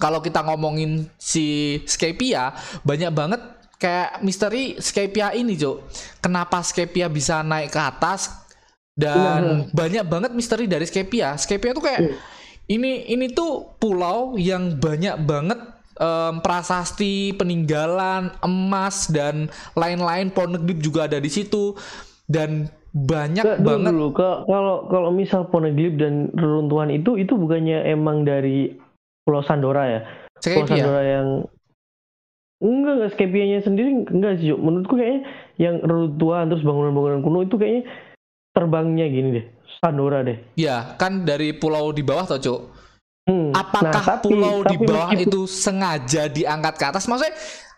kalau 0.01 0.25
kita 0.25 0.41
ngomongin 0.41 1.05
si 1.21 1.79
Skypia 1.85 2.57
banyak 2.83 3.13
banget 3.13 3.41
kayak 3.77 4.25
misteri 4.25 4.81
Skypia 4.81 5.37
ini 5.37 5.55
cuk. 5.61 5.85
Kenapa 6.25 6.65
Skypia 6.65 7.13
bisa 7.13 7.45
naik 7.45 7.71
ke 7.71 7.81
atas? 7.81 8.33
Dan 8.97 9.71
banyak 9.73 10.05
banget 10.09 10.33
misteri 10.37 10.69
dari 10.69 10.85
Skypia 10.85 11.37
Skypia 11.37 11.73
tuh 11.73 11.85
kayak 11.85 12.17
ini 12.71 13.09
ini 13.13 13.33
tuh 13.33 13.77
pulau 13.81 14.37
yang 14.37 14.77
banyak 14.77 15.21
banget 15.27 15.61
em, 15.99 16.35
prasasti 16.41 17.35
peninggalan 17.35 18.31
emas 18.41 19.11
dan 19.11 19.53
lain-lain. 19.77 20.31
Poneglyph 20.31 20.81
juga 20.81 21.11
ada 21.11 21.19
di 21.21 21.29
situ. 21.33 21.77
Dan 22.31 22.71
banyak 22.95 23.43
dulu, 23.43 23.67
banget 23.67 23.93
dulu. 23.95 24.09
Kalau 24.15 24.77
kalau 24.87 25.11
misal 25.11 25.47
Poneglyph 25.51 25.99
dan 25.99 26.31
reruntuhan 26.35 26.91
itu 26.95 27.19
itu 27.19 27.35
bukannya 27.35 27.87
emang 27.91 28.23
dari 28.23 28.75
Pulau 29.31 29.47
Sandora 29.47 29.87
ya? 29.87 30.01
Pulau 30.43 30.67
Sandora 30.67 31.03
yang 31.03 31.27
enggak 32.59 32.95
enggak 32.99 33.11
Skypia-nya 33.15 33.59
sendiri 33.63 33.89
enggak 34.05 34.33
sih. 34.37 34.51
Menurutku 34.51 34.99
kayaknya 34.99 35.23
yang 35.57 35.79
reruntuhan 35.79 36.51
terus 36.51 36.61
bangunan-bangunan 36.61 37.23
kuno 37.23 37.47
itu 37.47 37.55
kayaknya 37.55 37.87
terbangnya 38.51 39.07
gini 39.07 39.29
deh. 39.33 39.47
Sandora 39.79 40.21
deh. 40.21 40.35
ya 40.59 40.99
kan 40.99 41.23
dari 41.23 41.55
pulau 41.55 41.89
di 41.89 42.03
bawah 42.03 42.27
toh 42.27 42.37
cuk 42.37 42.61
Hmm. 43.25 43.55
apakah 43.55 43.95
Nah, 43.95 44.19
tapi- 44.19 44.27
pulau 44.29 44.61
di 44.61 44.75
tapi 44.75 44.85
bawah 44.85 45.09
meskipun- 45.09 45.25
itu 45.31 45.41
sengaja 45.47 46.23
diangkat 46.27 46.75
ke 46.75 46.85
atas 46.85 47.07
maksudnya 47.07 47.33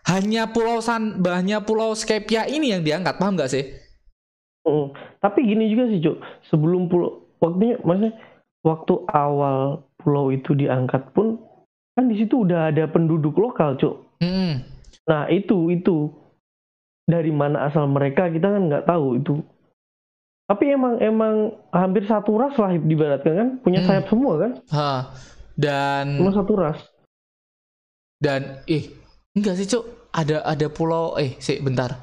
hanya 0.09 0.49
pulau 0.49 0.81
San 0.81 1.21
hanya 1.21 1.61
pulau 1.61 1.93
Skypia 1.93 2.49
ini 2.49 2.73
yang 2.73 2.81
diangkat 2.81 3.15
paham 3.15 3.37
nggak 3.37 3.47
sih 3.47 3.65
Mm. 4.63 4.95
Tapi 5.19 5.39
gini 5.43 5.67
juga 5.67 5.83
sih, 5.85 5.99
Cuk. 5.99 6.17
Sebelum 6.47 6.87
pulau 6.87 7.27
waktunya 7.37 7.75
maksudnya 7.77 8.15
waktu 8.63 8.93
awal 9.11 9.83
pulau 9.99 10.31
itu 10.31 10.51
diangkat 10.51 11.11
pun 11.11 11.39
kan 11.93 12.09
di 12.09 12.17
situ 12.17 12.41
udah 12.41 12.73
ada 12.73 12.89
penduduk 12.89 13.37
lokal, 13.37 13.77
Cuk. 13.77 13.95
Hmm. 14.17 14.65
Nah, 15.05 15.29
itu 15.29 15.69
itu 15.69 16.09
dari 17.03 17.29
mana 17.29 17.67
asal 17.67 17.85
mereka 17.85 18.27
kita 18.27 18.49
kan 18.49 18.65
nggak 18.65 18.87
tahu 18.87 19.19
itu. 19.19 19.35
Tapi 20.43 20.71
emang 20.71 20.99
emang 20.99 21.35
hampir 21.69 22.03
satu 22.03 22.35
ras 22.35 22.55
lah 22.55 22.73
dibaratkan 22.73 23.33
kan 23.33 23.49
punya 23.61 23.79
Hmm. 23.79 23.87
sayap 23.87 24.05
semua 24.09 24.33
kan? 24.39 24.51
Ha. 24.71 24.91
dan 25.53 26.17
Semua 26.17 26.33
satu 26.33 26.53
ras. 26.57 26.79
dan 28.17 28.63
ih 28.65 28.87
enggak 29.35 29.53
sih 29.53 29.67
cuk 29.67 29.83
ada 30.09 30.41
ada 30.41 30.65
pulau 30.65 31.13
eh 31.13 31.35
sih 31.37 31.59
bentar 31.59 31.93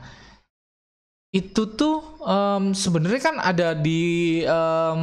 itu 1.30 1.62
tuh 1.78 2.02
em, 2.26 2.74
sebenarnya 2.74 3.22
kan 3.22 3.36
ada 3.38 3.70
di 3.70 4.42
em, 4.42 5.02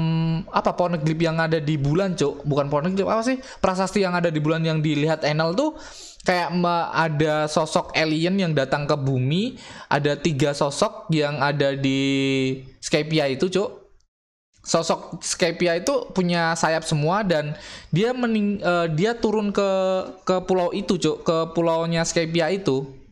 apa 0.52 0.76
poneglyph 0.76 1.24
yang 1.24 1.40
ada 1.40 1.64
di 1.64 1.80
bulan 1.80 2.20
cuk? 2.20 2.44
Bukan 2.44 2.68
poneglyph 2.68 3.08
apa 3.08 3.24
sih? 3.24 3.40
Prasasti 3.64 4.04
yang 4.04 4.12
ada 4.12 4.28
di 4.28 4.44
bulan 4.44 4.60
yang 4.60 4.84
dilihat 4.84 5.24
Enel 5.24 5.56
tuh 5.56 5.80
kayak 6.28 6.52
ada 6.92 7.48
sosok 7.48 7.96
alien 7.96 8.36
yang 8.36 8.52
datang 8.52 8.84
ke 8.84 9.00
bumi 9.00 9.56
ada 9.88 10.20
tiga 10.20 10.52
sosok 10.52 11.08
yang 11.16 11.40
ada 11.40 11.80
di 11.80 12.00
Skypia 12.84 13.32
itu 13.32 13.48
cuk. 13.48 13.88
Sosok 14.68 15.24
Skypia 15.24 15.80
itu 15.80 16.12
punya 16.12 16.52
sayap 16.60 16.84
semua 16.84 17.24
dan 17.24 17.56
dia 17.96 18.12
mening 18.12 18.60
eh, 18.60 18.92
dia 18.92 19.16
turun 19.16 19.56
ke 19.56 19.70
ke 20.28 20.44
pulau 20.44 20.76
itu 20.76 21.00
cuk 21.00 21.24
ke 21.24 21.38
pulaunya 21.56 22.04
Skypia 22.04 22.52
itu 22.52 23.07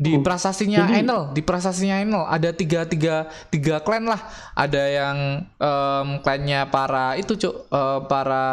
di 0.00 0.16
prasastinya 0.24 0.88
jadi- 0.88 1.04
Enel 1.04 1.22
di 1.36 1.44
prasastinya 1.44 2.00
Enel 2.00 2.24
ada 2.24 2.56
tiga 2.56 2.88
tiga 2.88 3.28
tiga 3.52 3.84
klan 3.84 4.08
lah. 4.08 4.16
Ada 4.56 4.82
yang 4.88 5.16
em, 5.60 6.08
klannya 6.24 6.64
para 6.72 7.20
itu 7.20 7.36
cuk 7.36 7.68
eh, 7.68 8.00
para 8.08 8.44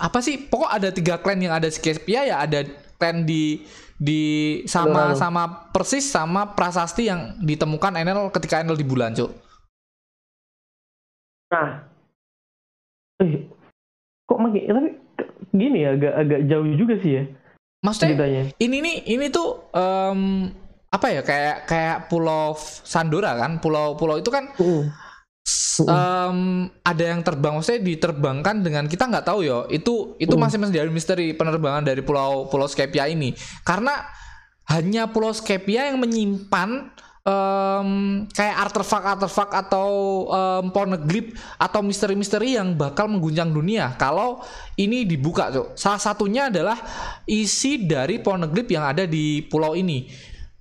apa 0.00 0.18
sih? 0.24 0.40
Pokok 0.40 0.72
ada 0.72 0.88
tiga 0.88 1.20
klan 1.20 1.44
yang 1.44 1.52
ada 1.52 1.68
di 1.68 1.76
Skypia 1.76 2.24
ya 2.24 2.40
ada 2.40 2.64
klan 2.96 3.28
di 3.28 3.68
di 4.00 4.22
sama 4.64 5.12
Aduh. 5.12 5.20
sama 5.20 5.42
persis 5.76 6.08
sama 6.08 6.56
prasasti 6.56 7.12
yang 7.12 7.36
ditemukan 7.44 8.00
Enel 8.00 8.32
ketika 8.32 8.64
Enel 8.64 8.80
di 8.80 8.86
bulan 8.88 9.12
cuk. 9.12 9.28
Nah, 11.52 11.84
eh, 13.20 13.44
kok 14.24 14.38
makin 14.40 14.62
tapi 14.72 14.90
gini 15.52 15.84
ya 15.84 15.92
agak 15.98 16.14
agak 16.16 16.40
jauh 16.48 16.64
juga 16.78 16.94
sih 17.02 17.12
ya 17.20 17.24
maksudnya 17.80 18.12
ceritanya. 18.12 18.42
ini 18.56 18.76
nih 18.78 18.96
ini 19.08 19.26
tuh 19.28 19.72
em, 19.72 20.20
apa 20.86 21.06
ya 21.08 21.22
kayak 21.22 21.56
kayak 21.64 21.98
pulau 22.06 22.52
Sandora 22.58 23.36
kan 23.36 23.56
pulau-pulau 23.58 24.16
itu 24.16 24.28
kan 24.28 24.50
Mm. 24.54 24.90
s- 25.40 25.80
em, 25.80 26.38
ada 26.82 27.04
yang 27.06 27.22
terbang 27.22 27.54
maksudnya 27.54 27.80
diterbangkan 27.80 28.60
dengan 28.60 28.84
kita 28.84 29.06
nggak 29.06 29.24
tahu 29.24 29.40
ya 29.40 29.64
itu 29.68 30.14
itu 30.16 30.34
Hmm. 30.34 30.42
masih 30.42 30.58
menjadi 30.58 30.88
misteri 30.88 31.32
penerbangan 31.32 31.82
dari 31.82 32.00
pulau 32.00 32.46
pulau 32.46 32.66
Skypia 32.66 33.06
ini 33.06 33.32
karena 33.62 33.96
hanya 34.66 35.06
pulau 35.06 35.30
Skypia 35.30 35.88
yang 35.88 35.98
menyimpan 35.98 36.90
em, 37.20 37.88
kayak 38.28 38.56
artefak-artefak 38.68 39.50
atau 39.52 39.90
em, 40.26 40.64
poneglyph 40.68 41.30
atau 41.56 41.80
misteri-misteri 41.80 42.56
yang 42.56 42.72
bakal 42.74 43.06
mengguncang 43.06 43.50
dunia 43.50 43.92
kalau 43.94 44.40
ini 44.74 45.04
dibuka 45.04 45.52
Cuk. 45.52 45.76
salah 45.76 46.00
satunya 46.00 46.48
adalah 46.48 46.80
isi 47.24 47.84
dari 47.84 48.18
poneglyph 48.18 48.70
yang 48.70 48.84
ada 48.84 49.04
di 49.04 49.44
pulau 49.44 49.76
ini 49.76 50.08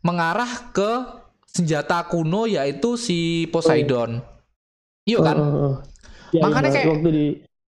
mengarah 0.03 0.71
ke 0.71 0.91
senjata 1.49 2.05
kuno 2.05 2.45
yaitu 2.45 2.95
si 2.95 3.47
Poseidon 3.49 4.19
iya 5.03 5.19
kan 5.19 5.35
Oh, 5.35 5.43
oh, 5.43 5.63
oh. 5.65 5.75
Ya, 6.29 6.45
Makanya 6.45 6.69
ya, 6.69 6.73
kayak- 6.77 6.89
waktu 6.93 7.09
di 7.09 7.25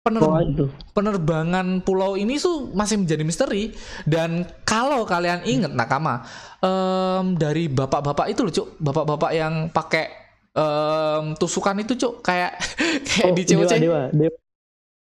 Pener- 0.06 0.70
penerbangan 0.94 1.82
pulau 1.82 2.14
ini 2.14 2.38
tuh 2.38 2.70
masih 2.78 3.02
menjadi 3.02 3.26
misteri. 3.26 3.74
Dan 4.06 4.46
kalau 4.62 5.02
kalian 5.02 5.42
inget 5.50 5.74
nakama 5.74 6.22
em, 6.62 7.34
dari 7.34 7.66
bapak-bapak 7.66 8.30
itu 8.30 8.46
loh 8.46 8.54
cuk. 8.54 8.68
Bapak-bapak 8.78 9.32
yang 9.34 9.54
pakai 9.74 10.06
em, 10.54 11.34
tusukan 11.42 11.74
itu 11.82 11.98
cuk. 11.98 12.22
Kayak 12.22 12.54
kayak 13.10 13.26
Oh, 13.26 13.34
di 13.34 13.44
dewa, 13.50 13.66
COC 13.66 13.74
dewa, 13.82 14.02
dewa, 14.14 14.38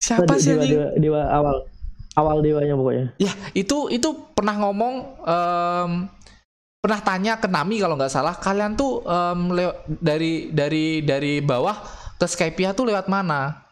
siapa 0.01 0.33
sih 0.41 0.57
dewa, 0.57 0.65
dewa, 0.65 0.89
dewa 0.97 1.23
awal. 1.29 1.57
Awal 2.17 2.37
dewanya 2.41 2.73
pokoknya. 2.73 3.07
ya 3.21 3.29
itu 3.53 3.93
itu 3.93 4.09
pernah 4.33 4.57
ngomong 4.65 4.95
em, 5.29 5.91
pernah 6.81 7.01
tanya 7.05 7.37
ke 7.37 7.53
Nami 7.53 7.85
kalau 7.85 8.01
nggak 8.01 8.09
salah. 8.09 8.33
Kalian 8.33 8.73
tuh 8.73 9.05
lew- 9.53 9.77
dari 10.01 10.49
dari 10.57 11.05
dari 11.05 11.45
bawah 11.45 11.77
ke 12.17 12.25
Skypia 12.25 12.73
tuh 12.73 12.89
lewat 12.89 13.13
mana 13.13 13.66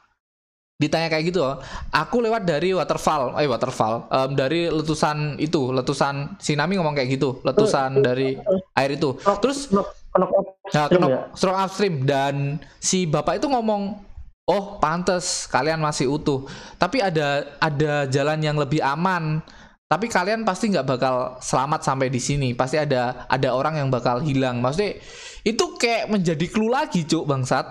ditanya 0.75 1.07
kayak 1.07 1.31
gitu 1.31 1.39
loh. 1.39 1.63
aku 1.89 2.19
lewat 2.19 2.43
dari 2.43 2.75
waterfall 2.75 3.39
eh 3.39 3.47
waterfall 3.47 4.11
em, 4.11 4.35
dari 4.35 4.67
letusan 4.67 5.39
itu 5.39 5.71
letusan 5.71 6.35
si 6.37 6.59
Nami 6.59 6.75
ngomong 6.75 6.99
kayak 6.99 7.15
gitu 7.15 7.39
letusan 7.43 8.03
dari 8.03 8.35
air 8.75 8.91
itu 8.91 9.15
terus 9.39 9.71
Knock, 9.71 9.87
knock 10.13 10.31
Nah, 10.65 10.89
kena 10.89 11.07
ya? 11.07 11.21
strong 11.31 11.55
upstream 11.55 11.95
dan 12.03 12.57
si 12.81 13.05
bapak 13.05 13.37
itu 13.37 13.47
ngomong, 13.47 14.01
"Oh, 14.49 14.81
pantes 14.81 15.45
kalian 15.45 15.77
masih 15.77 16.09
utuh. 16.09 16.49
Tapi 16.75 16.99
ada 16.99 17.45
ada 17.61 18.09
jalan 18.09 18.41
yang 18.41 18.57
lebih 18.57 18.81
aman. 18.81 19.45
Tapi 19.85 20.09
kalian 20.09 20.41
pasti 20.43 20.73
nggak 20.73 20.89
bakal 20.89 21.37
selamat 21.39 21.85
sampai 21.85 22.09
di 22.09 22.17
sini. 22.17 22.57
Pasti 22.57 22.81
ada 22.81 23.29
ada 23.29 23.53
orang 23.53 23.77
yang 23.77 23.93
bakal 23.93 24.25
hilang." 24.25 24.65
Maksudnya 24.65 24.97
itu 25.45 25.77
kayak 25.77 26.09
menjadi 26.09 26.47
clue 26.49 26.73
lagi, 26.73 27.05
Cuk, 27.05 27.29
bangsat. 27.29 27.69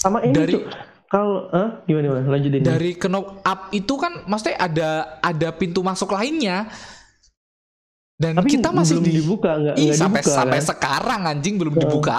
Sama 0.00 0.24
ini 0.24 0.32
Dari- 0.32 0.54
Cuk. 0.56 0.64
Kalau 1.08 1.46
eh 1.52 1.68
gimana 1.86 2.04
gimana 2.10 2.26
lanjutin. 2.26 2.62
Dari 2.64 2.90
knock 2.98 3.44
up 3.44 3.60
itu 3.70 3.94
kan 3.94 4.26
maksudnya 4.26 4.56
ada 4.58 4.88
ada 5.20 5.48
pintu 5.54 5.84
masuk 5.84 6.10
lainnya. 6.10 6.66
Dan 8.14 8.38
Tapi 8.38 8.46
kita 8.46 8.70
masih 8.70 9.02
belum 9.02 9.06
di 9.10 9.12
dibuka 9.18 9.50
Ih, 9.74 9.90
enggak 9.90 9.98
sampai 9.98 10.20
dibuka 10.22 10.36
sampai 10.38 10.58
kan? 10.62 10.66
sekarang 10.70 11.20
anjing 11.26 11.54
belum 11.58 11.74
Heeh. 11.74 11.82
dibuka. 11.82 12.18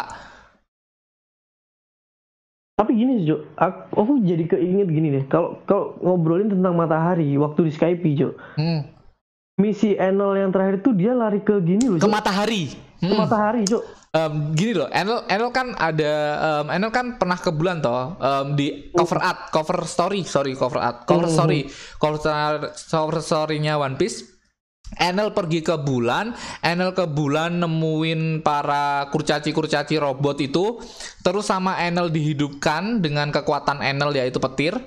Tapi 2.76 2.92
gini 2.92 3.24
sih, 3.24 3.32
Jo. 3.32 3.48
Aku, 3.56 4.04
aku 4.04 4.12
jadi 4.28 4.44
keinget 4.52 4.92
gini 4.92 5.08
deh. 5.08 5.24
Kalau 5.32 5.64
kalau 5.64 5.96
ngobrolin 6.04 6.52
tentang 6.52 6.76
matahari 6.76 7.32
waktu 7.40 7.68
di 7.68 7.72
Skype, 7.72 8.04
Jo. 8.20 8.36
Hmm. 8.60 8.84
Misi 9.56 9.96
Enel 9.96 10.36
yang 10.36 10.52
terakhir 10.52 10.84
tuh 10.84 10.92
dia 10.92 11.16
lari 11.16 11.40
ke 11.40 11.56
gini 11.64 11.88
loh, 11.88 12.00
Ke 12.00 12.08
Jo. 12.08 12.12
matahari. 12.12 12.76
Ke 12.96 13.06
Hmm. 13.06 13.20
matahari, 13.20 13.64
Jo. 13.64 13.84
Em, 14.10 14.56
gini 14.56 14.72
loh, 14.72 14.88
Enel 14.88 15.28
Enel 15.28 15.52
kan 15.52 15.76
ada 15.76 16.14
em, 16.64 16.68
Enel 16.72 16.88
kan 16.90 17.20
pernah 17.20 17.36
ke 17.36 17.52
bulan 17.52 17.84
toh 17.84 18.16
em, 18.16 18.56
di 18.56 18.68
cover 18.90 19.20
art, 19.20 19.52
cover 19.52 19.84
story, 19.84 20.24
sorry 20.24 20.56
cover 20.56 20.80
art, 20.80 21.04
cover 21.04 21.28
Mhm. 21.28 21.36
story, 21.36 21.60
cover 22.00 22.20
cover 22.72 23.20
story-nya 23.20 23.76
One 23.76 23.96
Piece. 23.96 24.24
Enel 24.96 25.34
pergi 25.34 25.60
ke 25.60 25.76
bulan, 25.76 26.32
Enel 26.62 26.94
ke 26.94 27.04
bulan 27.06 27.60
nemuin 27.60 28.40
para 28.40 29.10
kurcaci-kurcaci 29.10 29.98
robot 29.98 30.38
itu, 30.40 30.80
terus 31.20 31.50
sama 31.50 31.82
Enel 31.82 32.08
dihidupkan 32.08 33.02
dengan 33.02 33.34
kekuatan 33.34 33.82
Enel 33.82 34.16
yaitu 34.16 34.40
petir, 34.40 34.78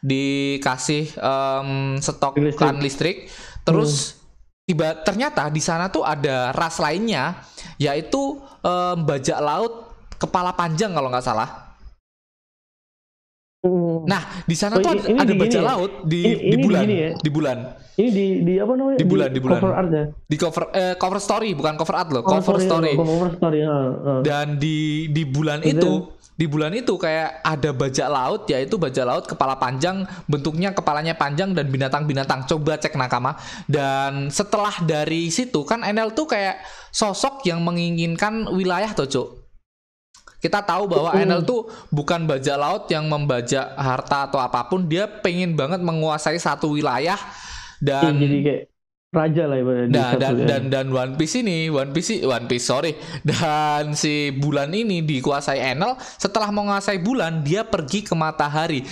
dikasih 0.00 1.12
em, 1.12 1.68
stok 1.98 2.38
Listrik. 2.38 2.56
kan 2.56 2.74
listrik, 2.78 3.16
terus 3.62 4.17
tiba 4.68 5.00
ternyata 5.00 5.48
di 5.48 5.58
sana 5.58 5.88
tuh 5.88 6.04
ada 6.04 6.52
ras 6.52 6.76
lainnya 6.76 7.40
yaitu 7.80 8.36
em, 8.60 9.00
bajak 9.00 9.40
laut 9.40 9.88
kepala 10.20 10.52
panjang 10.52 10.92
kalau 10.92 11.08
nggak 11.08 11.24
salah. 11.24 11.72
Hmm. 13.58 14.06
Nah, 14.06 14.22
di 14.46 14.54
sana 14.54 14.78
Oh, 14.78 14.84
tuh 14.84 14.94
ini- 14.94 15.00
ada, 15.00 15.08
ini 15.08 15.18
ada 15.18 15.32
di 15.34 15.40
bajak 15.40 15.58
ya? 15.58 15.66
laut 15.66 15.92
di 16.06 16.20
Ini- 16.20 16.36
di 16.38 16.46
ini 16.46 16.56
bulan, 16.62 16.78
begini 16.78 16.94
ya? 16.94 17.10
di 17.18 17.30
bulan, 17.32 17.56
ini 17.96 18.08
di 18.08 18.26
di 18.46 18.54
apa 18.54 18.72
namanya 18.72 18.98
Di 19.02 19.06
bulan, 19.08 19.28
di 19.28 19.40
bulan. 19.42 19.58
cover 19.58 19.72
art 19.74 19.90
ya 19.90 20.04
di 20.22 20.36
cover 20.38 20.64
eh, 20.70 20.94
cover 20.94 21.18
story 21.18 21.50
bukan 21.58 21.74
cover 21.74 21.96
art 21.96 22.10
loh, 22.14 22.22
Oh, 22.22 22.28
cover 22.28 22.54
sorry, 22.62 22.68
story. 22.70 22.92
cover 22.94 23.30
story 23.34 23.58
ya. 23.58 23.74
Dan 24.22 24.46
di 24.62 24.76
di 25.10 25.22
bulan 25.26 25.58
itu, 25.64 26.06
di 26.38 26.46
bulan 26.46 26.70
itu 26.70 26.94
kayak 26.94 27.42
ada 27.42 27.74
bajak 27.74 28.06
laut 28.06 28.46
yaitu 28.46 28.78
bajak 28.78 29.02
laut 29.02 29.24
kepala 29.26 29.58
panjang, 29.58 30.06
bentuknya 30.30 30.70
kepalanya 30.70 31.18
panjang 31.18 31.50
dan 31.50 31.66
binatang-binatang. 31.66 32.46
Coba 32.46 32.78
cek 32.78 32.94
nakama. 32.94 33.34
Dan 33.66 34.30
setelah 34.30 34.70
dari 34.86 35.34
situ 35.34 35.66
kan 35.66 35.82
NL 35.82 36.14
tuh 36.14 36.30
kayak 36.30 36.62
sosok 36.94 37.42
yang 37.42 37.66
menginginkan 37.66 38.46
wilayah 38.54 38.94
tuh, 38.94 39.10
Cuk. 39.10 39.28
Kita 40.38 40.62
tahu 40.62 40.86
bahwa 40.86 41.10
Mm. 41.10 41.26
NL 41.26 41.42
tuh 41.42 41.66
bukan 41.90 42.22
bajak 42.30 42.54
laut 42.54 42.86
yang 42.86 43.10
membajak 43.10 43.74
harta 43.74 44.30
atau 44.30 44.38
apa 44.38 44.62
pun, 44.70 44.86
dia 44.86 45.10
pengen 45.10 45.58
banget 45.58 45.82
menguasai 45.82 46.38
satu 46.38 46.78
wilayah 46.78 47.18
Iya, 47.78 47.82
dan 47.82 48.14
jadi 48.18 48.38
kayak 48.42 48.62
raja 49.08 49.48
lah 49.48 49.56
ibaratnya 49.56 49.88
Nah, 49.88 50.10
dan, 50.20 50.34
ya. 50.36 50.46
dan 50.46 50.62
dan 50.68 50.86
One 50.92 51.16
Piece 51.16 51.40
ini, 51.40 51.72
One 51.72 51.96
Piece 51.96 52.20
One 52.20 52.44
Piece 52.44 52.68
sorry, 52.68 52.92
dan 53.24 53.96
si 53.96 54.28
bulan 54.36 54.68
ini 54.70 55.00
dikuasai 55.00 55.60
Enel. 55.64 55.96
Setelah 55.98 56.52
menguasai 56.52 57.00
bulan, 57.00 57.40
dia 57.40 57.64
pergi 57.64 58.04
ke 58.04 58.12
matahari. 58.12 58.84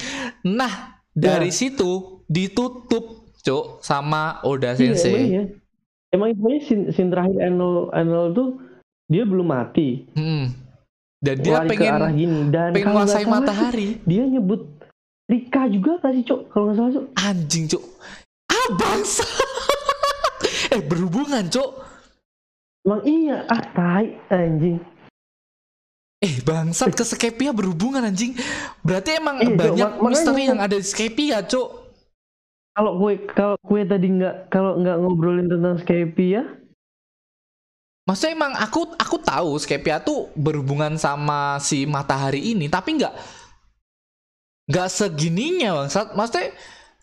Nah, 0.43 0.97
dari 1.13 1.53
situ 1.53 2.25
ditutup, 2.25 3.29
cuk, 3.45 3.85
sama 3.85 4.41
Oda 4.43 4.73
Iya, 4.73 4.89
emang 4.89 4.97
Sensei. 4.97 5.15
iya. 5.29 5.43
Emang 6.11 6.29
itu 6.33 6.41
scene, 6.65 6.85
scene 6.97 7.11
terakhir 7.13 7.37
Enel 7.37 7.93
Enel 7.93 8.33
tuh 8.33 8.49
dia 9.07 9.23
belum 9.29 9.47
mati. 9.47 10.09
Hmm. 10.17 10.49
Dan 11.21 11.41
dia 11.45 11.61
lari 11.61 11.77
ke 11.77 11.85
arah 11.85 12.09
pengen 12.09 12.17
gini 12.17 12.39
dan 12.53 12.71
pengen 12.73 12.87
menguasai 12.93 13.25
matahari. 13.25 14.01
sih, 14.01 14.05
dia 14.05 14.25
nyebut 14.25 14.65
Rika 15.27 15.67
juga 15.67 15.99
sih 16.07 16.23
cok 16.23 16.41
kalau 16.55 16.71
nggak 16.71 16.77
salah 16.79 16.93
cok 16.95 17.07
Anjing, 17.19 17.65
cuk. 17.67 17.85
Ah, 18.47 18.69
bangsa. 18.79 19.27
Eh, 20.77 20.83
berhubungan, 20.83 21.45
cuk. 21.47 21.71
emang 22.83 23.03
iya 23.03 23.43
ah 23.47 23.63
tai 23.67 24.07
anjing 24.29 24.79
Eh 26.17 26.41
bangsat 26.41 26.97
ke 26.97 27.05
Skypia 27.05 27.53
berhubungan 27.53 28.01
anjing. 28.01 28.33
Berarti 28.81 29.21
emang 29.21 29.37
Iya, 29.37 29.53
banyak 29.53 29.77
mak- 29.77 30.01
makanya- 30.01 30.09
misteri 30.09 30.43
yang 30.45 30.61
ada 30.61 30.73
di 30.73 30.83
Skypia, 30.83 31.45
Cuk. 31.45 31.69
kalau 32.73 32.93
gue 32.97 33.13
kalau 33.33 33.57
gue 33.59 33.83
tadi 33.85 34.07
nggak 34.11 34.49
kalau 34.49 34.77
nggak 34.77 34.97
ngobrolin 34.97 35.45
tentang 35.47 35.77
Skype 35.77 36.17
ya 36.17 36.45
Maksudnya 38.05 38.33
emang 38.33 38.53
aku 38.55 38.95
aku 38.95 39.17
tahu 39.19 39.59
Skypia 39.59 39.99
tuh 39.99 40.31
berhubungan 40.33 40.95
sama 40.95 41.59
si 41.59 41.85
matahari 41.85 42.55
ini, 42.55 42.71
tapi 42.71 42.97
nggak 42.97 43.13
nggak 44.71 44.89
segininya 44.89 45.83
bangsat. 45.83 46.15
Maksudnya 46.15 46.55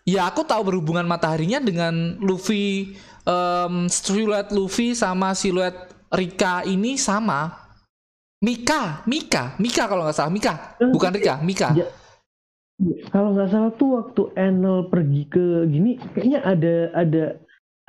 ya 0.04 0.26
aku 0.26 0.42
tahu 0.42 0.64
berhubungan 0.64 1.04
mataharinya 1.04 1.60
dengan 1.60 2.16
Luffy 2.18 2.96
em, 3.24 3.88
siluet 3.88 4.48
Luffy 4.52 4.92
sama 4.92 5.32
siluet 5.32 5.74
Rika 6.12 6.62
ini 6.64 6.94
sama. 7.00 7.64
Mika, 8.44 9.00
Mika, 9.08 9.56
Mika 9.56 9.88
kalau 9.88 10.04
nggak 10.04 10.16
salah, 10.20 10.28
Mika, 10.28 10.76
bukan 10.92 11.16
Rika, 11.16 11.40
Mika. 11.40 11.72
Ya, 11.72 11.88
kalau 13.08 13.32
nggak 13.32 13.48
salah 13.48 13.72
tuh 13.80 13.88
waktu 13.96 14.22
Enel 14.36 14.92
pergi 14.92 15.24
ke 15.30 15.64
gini 15.70 15.96
kayaknya 16.12 16.44
ada 16.44 16.74
ada 16.92 17.24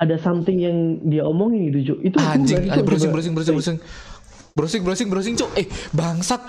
ada 0.00 0.16
something 0.16 0.56
yang 0.56 1.02
dia 1.04 1.26
omongin 1.26 1.68
gitu 1.68 1.92
cok 1.92 1.98
itu 2.06 2.16
Anjing, 2.22 2.62
itu 2.70 2.80
browsing, 2.86 3.10
browsing, 3.12 3.34
browsing, 3.34 3.56
browsing, 3.56 3.78
browsing, 4.56 4.82
browsing, 4.84 5.08
browsing, 5.12 5.34
cuk. 5.36 5.50
Eh, 5.60 5.66
bangsat, 5.92 6.40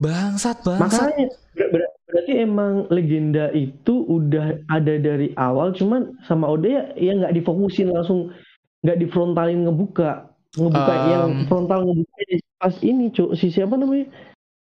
bangsat, 0.00 0.56
bangsat. 0.62 0.80
makanya 0.80 1.26
ber- 1.52 1.70
ber- 1.76 1.92
berarti 2.06 2.32
emang 2.38 2.86
legenda 2.88 3.50
itu 3.50 4.06
udah 4.06 4.62
ada 4.70 4.94
dari 4.94 5.34
awal 5.34 5.74
cuman 5.74 6.14
sama 6.30 6.46
Oda 6.46 6.70
ya 6.70 6.82
ya 6.94 7.12
nggak 7.18 7.34
difokusin 7.34 7.90
langsung 7.90 8.30
nggak 8.86 9.02
difrontalin 9.02 9.66
ngebuka 9.66 10.30
ngebuka 10.54 10.92
Um, 10.94 11.10
yang 11.10 11.30
frontal 11.50 11.82
ngebuka 11.82 12.20
di 12.30 12.36
pas 12.56 12.74
ini 12.80 13.10
cok 13.10 13.30
si 13.34 13.50
siapa 13.50 13.74
namanya 13.74 14.06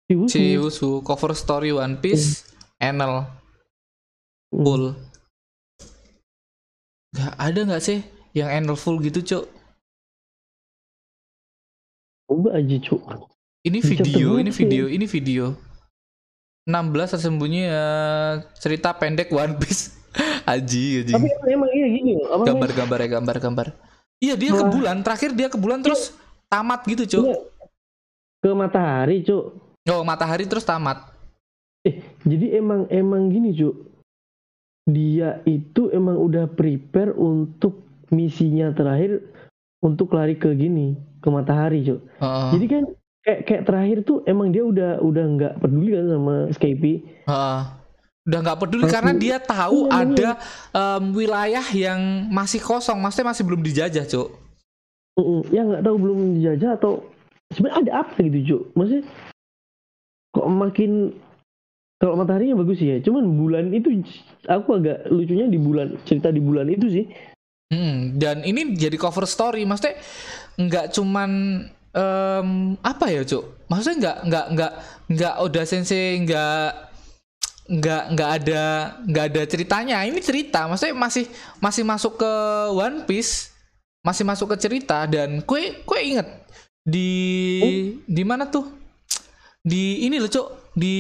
si 0.06 0.14
Wusu. 0.16 0.32
Si 0.32 0.44
Usu 0.56 0.90
cover 1.02 1.34
story 1.34 1.74
One 1.74 1.98
Piece, 2.00 2.54
Enel, 2.78 3.26
Hmm. 4.52 4.64
full. 4.64 4.84
Gak 7.12 7.34
ada 7.36 7.60
nggak 7.68 7.84
sih 7.84 8.00
yang 8.32 8.52
Enel 8.52 8.76
full 8.80 9.00
gitu, 9.04 9.20
cuk? 9.24 9.46
coba 12.32 12.56
aja 12.56 12.78
cok 12.80 13.28
Ini 13.68 13.80
video, 13.84 14.40
ini 14.40 14.52
video, 14.56 14.84
ini 14.88 15.06
video. 15.06 15.71
16 16.68 17.14
tersembunyi 17.18 17.64
eh, 17.68 18.34
cerita 18.60 18.94
pendek 18.94 19.34
One 19.34 19.58
Piece. 19.58 19.98
Aji, 20.52 21.08
aji. 21.08 21.14
tapi 21.16 21.32
emang, 21.48 21.72
iya 21.72 21.88
gini 21.88 22.20
loh 22.20 22.36
apa 22.36 22.44
namanya? 22.44 22.50
Gambar, 22.52 22.70
gambar, 22.76 23.00
ya, 23.00 23.10
gambar, 23.16 23.36
gambar. 23.40 23.68
Iya, 24.20 24.34
dia 24.36 24.52
ke 24.52 24.66
bulan, 24.68 24.96
terakhir 25.00 25.30
dia 25.32 25.48
ke 25.48 25.56
bulan 25.56 25.80
terus 25.80 26.12
tamat 26.52 26.84
gitu, 26.84 27.04
cuk. 27.08 27.24
Iya. 27.32 27.38
ke 28.42 28.50
matahari 28.58 29.22
cok 29.22 29.72
Oh, 29.90 30.06
matahari 30.06 30.46
terus 30.46 30.62
tamat. 30.62 31.10
Eh, 31.82 32.06
jadi 32.22 32.62
emang 32.62 32.86
emang 32.94 33.34
gini, 33.34 33.50
Cuk. 33.58 33.74
Dia 34.86 35.42
itu 35.50 35.90
emang 35.90 36.22
udah 36.22 36.46
prepare 36.46 37.18
untuk 37.18 37.82
misinya 38.14 38.70
terakhir 38.70 39.26
untuk 39.82 40.14
lari 40.14 40.38
ke 40.38 40.54
gini, 40.54 40.94
ke 41.18 41.28
matahari, 41.34 41.82
Cuk. 41.82 42.06
Heeh. 42.22 42.50
Jadi 42.54 42.66
kan 42.70 42.84
kayak 43.22 43.40
kayak 43.46 43.64
terakhir 43.70 43.98
tuh 44.02 44.26
emang 44.26 44.50
dia 44.50 44.64
udah 44.66 44.98
udah 45.00 45.26
nggak 45.38 45.54
peduli 45.62 45.94
kan 45.94 46.06
sama 46.10 46.36
Skype. 46.54 46.94
Heeh. 47.30 47.62
Udah 48.22 48.40
nggak 48.46 48.60
peduli 48.62 48.82
Langsung- 48.86 48.96
karena 49.02 49.14
dia 49.18 49.38
tahu 49.42 49.80
Iya, 49.86 49.98
ada 49.98 50.30
em, 50.74 51.04
wilayah 51.14 51.66
yang 51.74 52.02
masih 52.30 52.62
kosong, 52.62 53.02
maksudnya 53.02 53.34
masih 53.34 53.44
belum 53.46 53.62
dijajah, 53.66 54.06
Cuk. 54.06 54.30
Mm-mm. 55.18 55.42
Ya 55.50 55.66
nggak 55.66 55.82
tahu 55.82 55.96
belum 55.98 56.18
dijajah 56.38 56.78
atau 56.78 57.02
sebenarnya 57.50 57.78
ada 57.82 57.92
apa 58.06 58.18
gitu, 58.22 58.40
Cuk. 58.46 58.62
Maksudnya 58.78 59.04
kok 60.32 60.48
makin 60.48 60.92
kalau 61.98 62.14
mataharinya 62.18 62.62
bagus 62.62 62.78
sih 62.78 62.94
ya. 62.94 62.98
Cuman 63.02 63.26
bulan 63.38 63.74
itu 63.74 64.06
aku 64.46 64.82
agak 64.82 65.10
lucunya 65.10 65.50
di 65.50 65.58
bulan 65.58 65.98
cerita 66.06 66.30
di 66.30 66.42
bulan 66.42 66.70
itu 66.70 66.90
sih. 66.90 67.06
Hmm, 67.74 68.22
dan 68.22 68.46
ini 68.46 68.78
jadi 68.78 69.02
cover 69.02 69.26
story, 69.26 69.66
maksudnya 69.66 69.98
nggak 70.62 70.94
cuman 70.94 71.30
em, 71.96 72.76
apa 72.82 73.06
ya, 73.12 73.22
Cuk? 73.24 73.68
Maksudnya 73.68 73.98
nggak 74.00 74.18
nggak 74.28 74.46
nggak 74.56 74.74
nggak 75.12 75.34
Oda 75.44 75.64
Sensei 75.68 76.20
nggak 76.24 76.92
nggak 77.72 78.04
nggak 78.16 78.30
ada 78.42 78.64
nggak 79.06 79.26
ada 79.32 79.42
ceritanya. 79.48 79.98
Ini 80.04 80.20
cerita, 80.20 80.68
maksudnya 80.68 80.96
masih 80.96 81.26
masih 81.60 81.84
masuk 81.88 82.14
ke 82.20 82.34
One 82.76 83.04
Piece, 83.08 83.52
masih 84.04 84.24
masuk 84.28 84.56
ke 84.56 84.58
cerita 84.60 85.08
dan 85.08 85.44
kue 85.44 85.84
kue 85.84 86.00
inget 86.02 86.28
di 86.82 87.10
di 88.10 88.24
mana 88.26 88.50
tuh? 88.50 88.66
Di 89.62 90.06
ini 90.10 90.18
loh, 90.18 90.32
Cuk. 90.32 90.74
Di 90.74 90.98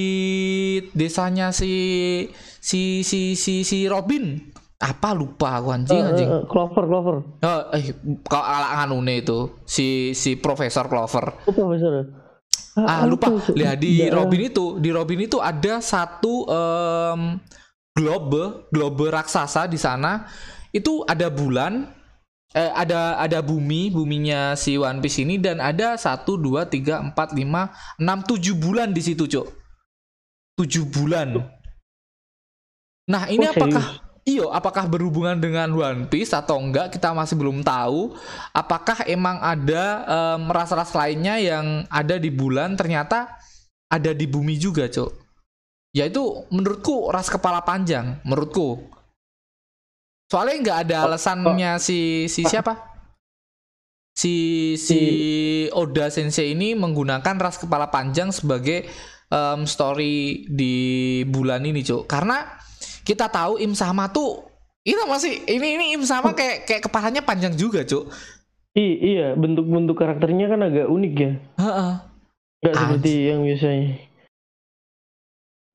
desanya 0.93 1.49
si 1.55 2.27
si 2.59 3.01
si 3.01 3.33
si 3.33 3.63
si 3.65 3.87
Robin. 3.89 4.50
Apa 4.81 5.13
lupa 5.13 5.61
aku 5.61 5.69
anjing 5.69 5.93
Eh, 5.95 6.09
anjing. 6.09 6.25
eh, 6.25 6.35
eh, 6.35 6.43
Clover, 6.49 6.83
Clover. 6.83 7.15
Oh, 7.39 7.61
eh, 7.71 7.85
kalau 8.25 8.41
ala 8.43 8.81
anune 8.81 9.21
itu 9.21 9.61
si 9.61 9.87
si 10.11 10.33
Profesor 10.35 10.89
Clover. 10.89 11.37
Oh, 11.45 11.53
profesor. 11.53 12.09
Ah, 12.73 13.05
lupa. 13.05 13.29
apa? 13.29 13.53
Lihat 13.53 13.77
di 13.77 14.01
Daerah- 14.01 14.25
Robin 14.25 14.41
itu, 14.43 14.65
di 14.79 14.89
Robin 14.89 15.21
itu 15.21 15.37
ada 15.37 15.77
satu 15.79 16.47
em, 16.47 17.37
globe, 17.93 18.65
globe 18.71 19.05
raksasa 19.11 19.67
di 19.67 19.75
sana. 19.75 20.25
Itu 20.71 21.03
ada 21.03 21.27
bulan, 21.27 21.91
eh, 22.49 22.71
ada 22.71 23.19
ada 23.19 23.43
bumi, 23.43 23.91
buminya 23.91 24.55
si 24.55 24.79
One 24.79 24.97
Piece 24.97 25.19
ini 25.19 25.35
dan 25.35 25.59
ada 25.59 25.93
satu, 25.93 26.39
dua, 26.39 26.65
tiga, 26.65 27.03
empat, 27.03 27.35
lima, 27.35 27.69
enam, 27.95 28.23
tujuh 28.23 28.55
bulan 28.55 28.89
di 28.89 29.03
situ, 29.03 29.27
Cok. 29.27 29.47
Tujuh 30.57 30.89
bulan. 30.89 31.37
Nah, 33.05 33.27
ini 33.27 33.45
Oh, 33.45 33.51
apakah? 33.51 34.09
Iyo, 34.21 34.53
apakah 34.53 34.85
berhubungan 34.85 35.41
dengan 35.41 35.73
One 35.73 36.05
Piece 36.05 36.37
atau 36.37 36.61
enggak? 36.61 36.93
Kita 36.93 37.09
masih 37.09 37.33
belum 37.41 37.65
tahu. 37.65 38.13
Apakah 38.53 39.01
emang 39.09 39.41
ada 39.41 40.05
em, 40.05 40.45
ras-ras 40.53 40.93
lainnya 40.93 41.41
yang 41.41 41.89
ada 41.89 42.21
di 42.21 42.29
bulan 42.29 42.77
ternyata 42.77 43.33
ada 43.89 44.13
di 44.13 44.29
bumi 44.29 44.61
juga, 44.61 44.85
Cok? 44.85 45.11
Yaitu 45.97 46.21
menurutku 46.53 47.09
ras 47.09 47.33
kepala 47.33 47.65
panjang, 47.65 48.21
menurutku. 48.21 48.93
Soalnya 50.29 50.55
nggak 50.69 50.79
ada 50.87 50.97
alasannya 51.09 51.81
si 51.81 52.29
si 52.29 52.45
siapa? 52.45 52.77
Si 54.13 54.33
si 54.77 55.01
Oda 55.73 56.13
Sensei 56.13 56.53
ini 56.53 56.77
menggunakan 56.77 57.41
ras 57.41 57.57
kepala 57.57 57.89
panjang 57.89 58.29
sebagai 58.29 58.85
em, 59.33 59.65
story 59.65 60.45
di 60.45 60.75
bulan 61.25 61.65
ini, 61.65 61.81
Cok. 61.81 62.05
Karena 62.05 62.60
kita 63.11 63.27
tahu 63.27 63.59
Im 63.59 63.75
Sama 63.75 64.07
tuh 64.07 64.47
Itu 64.81 64.97
masih 65.05 65.45
ini 65.45 65.77
ini 65.77 65.85
Im 65.93 66.01
sama 66.01 66.33
kayak 66.33 66.65
kayak 66.65 66.81
kepalanya 66.89 67.21
panjang 67.21 67.53
juga, 67.53 67.85
Cuk. 67.85 68.09
I, 68.73 68.97
iya, 68.97 69.37
bentuk-bentuk 69.37 69.93
karakternya 69.93 70.49
kan 70.49 70.65
agak 70.65 70.89
unik 70.89 71.13
ya. 71.13 71.31
Heeh. 71.61 71.91
Seperti 72.65 73.13
yang 73.29 73.45
biasanya. 73.45 73.99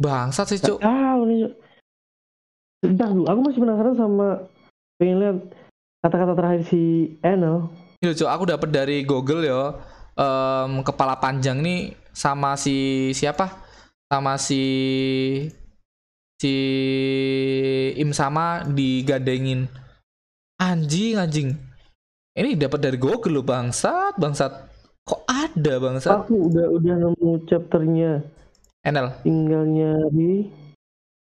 Bangsat 0.01 0.47
sih, 0.51 0.59
Cuk. 0.59 0.83
Tahu 0.83 1.21
nih. 1.29 1.39
Cuk. 1.47 1.53
Dulu, 2.83 3.23
aku 3.31 3.41
masih 3.47 3.61
penasaran 3.63 3.95
sama 3.95 4.29
pengen 4.99 5.17
lihat 5.23 5.39
kata-kata 6.03 6.33
terakhir 6.35 6.63
si 6.67 7.15
Enel. 7.23 7.71
Ini 8.03 8.11
Cuk, 8.11 8.31
aku 8.31 8.45
dapat 8.51 8.69
dari 8.75 9.07
Google 9.07 9.47
ya. 9.47 9.63
em, 10.17 10.81
kepala 10.81 11.21
panjang 11.21 11.61
nih 11.61 11.93
sama 12.11 12.59
si 12.59 13.13
siapa? 13.13 13.53
Sama 14.09 14.35
si 14.41 14.63
si 16.37 16.55
Im 17.97 18.13
sama 18.13 18.65
digandengin. 18.69 19.69
Anjing, 20.57 21.21
anjing. 21.21 21.51
Ini 22.37 22.57
dapat 22.57 22.81
dari 22.85 23.01
Google 23.01 23.41
loh, 23.41 23.45
bangsat, 23.45 24.21
bangsat. 24.21 24.53
Kok 25.09 25.25
ada 25.25 25.75
bangsat? 25.81 26.29
Aku 26.29 26.53
udah 26.53 26.67
udah 26.69 26.95
nemu 27.01 27.49
chapternya, 27.49 28.21
Enel. 28.85 29.13
tinggal 29.25 29.65
nyari. 29.65 30.53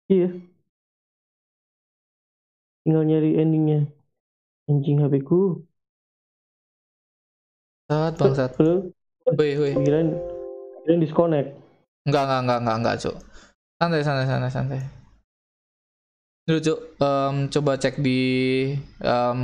Iya. 0.10 0.30
Tinggal 2.86 3.04
nyari 3.06 3.30
endingnya. 3.38 3.80
Anjing 4.66 5.02
HP 5.02 5.22
ku. 5.22 5.62
Bangsat, 7.86 8.14
bangsat. 8.18 8.52
Halo? 8.58 8.90
Woi, 9.26 9.52
woi. 9.58 9.74
Kirain, 9.78 10.10
kirain 10.86 11.02
disconnect. 11.02 11.50
Enggak, 12.06 12.24
enggak, 12.26 12.42
enggak, 12.42 12.58
enggak, 12.62 12.78
enggak, 12.78 12.96
Cuk. 13.02 13.16
Santai, 13.76 14.02
santai, 14.08 14.26
santai, 14.26 14.52
santai. 14.52 14.82
Dulu, 16.46 16.60
Cuk, 16.62 16.80
em, 17.02 17.36
coba 17.50 17.72
cek 17.76 18.00
di 18.00 18.20
em, 19.02 19.40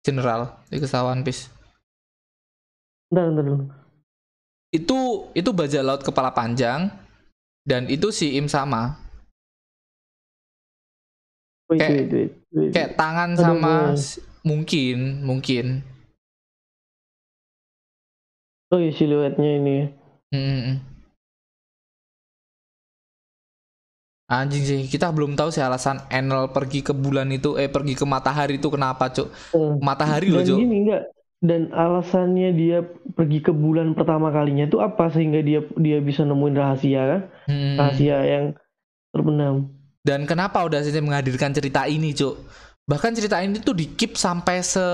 general 0.00 0.62
di 0.70 0.78
kesalahan 0.80 1.20
Peace. 1.20 1.50
Bentar, 3.10 3.28
bentar 3.28 3.44
dulu. 3.44 3.64
Itu 4.72 4.98
itu 5.34 5.50
bajak 5.52 5.82
laut 5.84 6.02
kepala 6.02 6.30
panjang 6.32 6.88
dan 7.66 7.86
itu 7.90 8.08
si 8.10 8.38
Im 8.38 8.46
sama. 8.48 8.96
Wait, 11.68 11.80
Kayak- 11.80 11.92
wait, 11.92 12.10
wait, 12.12 12.32
wait. 12.52 12.70
Kayak 12.72 12.90
tangan 12.96 13.30
Aduh, 13.34 13.42
sama 13.42 13.74
mungkin, 14.44 14.98
mungkin. 15.24 15.66
Oh 18.72 18.78
iya 18.80 18.90
siluetnya 18.90 19.50
ini. 19.60 19.76
Hmm. 20.34 20.93
Anjing 24.24 24.64
sih, 24.64 24.80
kita 24.88 25.12
belum 25.12 25.36
tahu 25.36 25.52
sih 25.52 25.60
alasan 25.60 26.00
Enel 26.08 26.48
pergi 26.48 26.80
ke 26.80 26.96
bulan 26.96 27.28
itu, 27.28 27.60
eh 27.60 27.68
pergi 27.68 27.92
ke 27.92 28.08
matahari 28.08 28.56
itu 28.56 28.72
kenapa, 28.72 29.12
Cuk? 29.12 29.28
Eh, 29.52 29.72
Matahari 29.84 30.32
loh, 30.32 30.40
Cuk. 30.40 30.60
gini 30.60 30.74
enggak 30.86 31.02
dan 31.44 31.68
alasannya 31.76 32.56
dia 32.56 32.80
pergi 33.12 33.44
ke 33.44 33.52
bulan 33.52 33.92
pertama 33.92 34.32
kalinya 34.32 34.64
itu 34.64 34.80
apa 34.80 35.12
sehingga 35.12 35.44
dia 35.44 35.60
dia 35.76 36.00
bisa 36.00 36.24
nemuin 36.24 36.56
rahasia 36.56 37.02
kan? 37.04 37.20
Hmm. 37.44 37.76
Rahasia 37.76 38.16
yang 38.24 38.44
terbenam. 39.12 39.68
Dan 40.04 40.28
kenapa 40.28 40.64
udah 40.64 40.80
sih 40.84 40.92
menghadirkan 41.00 41.52
cerita 41.52 41.84
ini, 41.88 42.12
Cuk? 42.16 42.36
Bahkan 42.84 43.12
cerita 43.16 43.40
ini 43.40 43.60
tuh 43.60 43.72
di 43.76 43.92
keep 43.96 44.16
sampai 44.16 44.60
se 44.64 44.84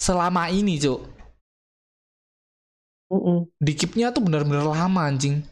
selama 0.00 0.48
ini, 0.52 0.76
Cuk. 0.80 1.00
Mm-mm. 3.12 3.44
Di 3.60 3.72
keepnya 3.76 4.08
tuh 4.12 4.24
benar-benar 4.24 4.64
lama, 4.64 5.04
anjing. 5.04 5.44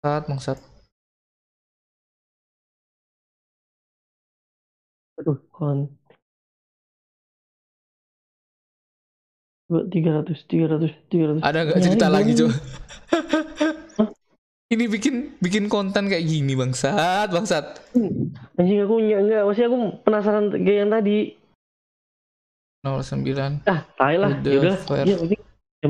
Bangsat, 0.00 0.24
bangsat. 0.32 0.58
Aduh, 5.20 5.36
kon. 5.52 5.92
Coba 9.68 9.84
300, 9.92 10.40
300, 10.48 10.96
300. 11.12 11.44
Ada 11.44 11.58
nggak 11.68 11.80
cerita 11.84 12.08
lagi, 12.08 12.32
dong. 12.32 12.48
Cuk? 12.48 12.52
ini 14.72 14.88
bikin 14.88 15.36
bikin 15.36 15.68
konten 15.68 16.08
kayak 16.08 16.24
gini, 16.24 16.56
bangsat, 16.56 17.28
bangsat. 17.28 17.84
Anjing 18.56 18.80
aku 18.80 19.04
enggak, 19.04 19.20
enggak, 19.20 19.42
maksudnya 19.44 19.68
aku 19.68 19.78
penasaran 20.00 20.44
kayak 20.64 20.78
yang 20.80 20.90
tadi. 20.96 21.18
09. 22.88 23.68
Ah, 23.68 23.84
tai 24.00 24.16
lah. 24.16 24.32
Udah, 24.32 24.80
Ya. 25.04 25.20
Ya, 25.20 25.88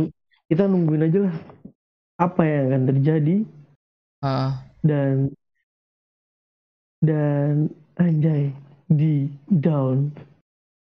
kita 0.51 0.67
nungguin 0.67 1.07
aja 1.07 1.31
lah. 1.31 1.35
Apa 2.19 2.43
yang 2.43 2.75
akan 2.75 2.83
terjadi 2.91 3.60
Ah, 4.21 4.61
dan 4.85 5.33
dan 7.01 7.73
anjay 7.97 8.53
di 8.87 9.33
down. 9.49 10.13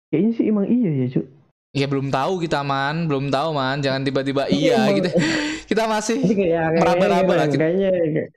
Kayaknya 0.09 0.31
sih 0.33 0.45
emang 0.49 0.65
iya 0.67 0.91
ya, 1.05 1.07
Cuk. 1.13 1.25
ya 1.71 1.85
belum 1.87 2.09
tahu 2.09 2.41
kita, 2.41 2.65
Man. 2.65 3.05
Belum 3.07 3.29
tahu, 3.29 3.53
Man. 3.55 3.79
Jangan 3.79 4.01
tiba-tiba 4.03 4.49
iya. 4.49 4.89
emang- 4.89 4.97
Kita 4.99 5.09
kita 5.71 5.83
masih 5.87 6.17
kayak 6.25 6.81
Meraba-raba 6.81 7.33
lah, 7.37 7.47
kita. 7.47 7.61
Kayaknya 7.61 7.89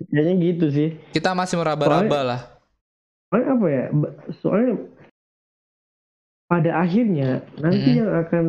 kayaknya 0.06 0.34
gitu 0.38 0.66
sih. 0.70 0.88
kita 1.10 1.32
masih 1.34 1.56
meraba-raba 1.58 2.20
lah. 2.22 2.40
Soalnya 3.32 3.48
apa 3.50 3.66
ya? 3.66 3.84
Soalnya 4.38 4.74
pada 6.46 6.70
akhirnya 6.78 7.28
nanti 7.58 7.88
Mm-mm. 7.90 7.98
yang 8.04 8.10
akan 8.22 8.44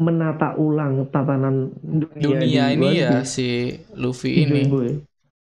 menata 0.00 0.56
ulang 0.56 1.04
tatanan 1.12 1.70
dunia, 1.84 2.16
Dunia 2.40 2.64
ini 2.72 2.88
ya 2.96 3.20
si 3.22 3.76
Luffy 3.94 4.48
ini. 4.48 4.64
Boy. 4.66 5.04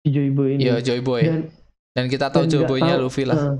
Joy 0.04 0.30
Boy 0.30 0.60
ini. 0.60 0.68
Iya, 0.68 0.84
Joy 0.84 1.00
Boy. 1.00 1.22
Dan 1.24 1.42
Dan 1.94 2.10
kita 2.10 2.26
tahu 2.28 2.44
dan 2.44 2.50
Joy 2.50 2.64
Boy-nya 2.66 2.98
tahu, 2.98 3.06
Luffy 3.06 3.22
lah. 3.22 3.38
Nah, 3.38 3.54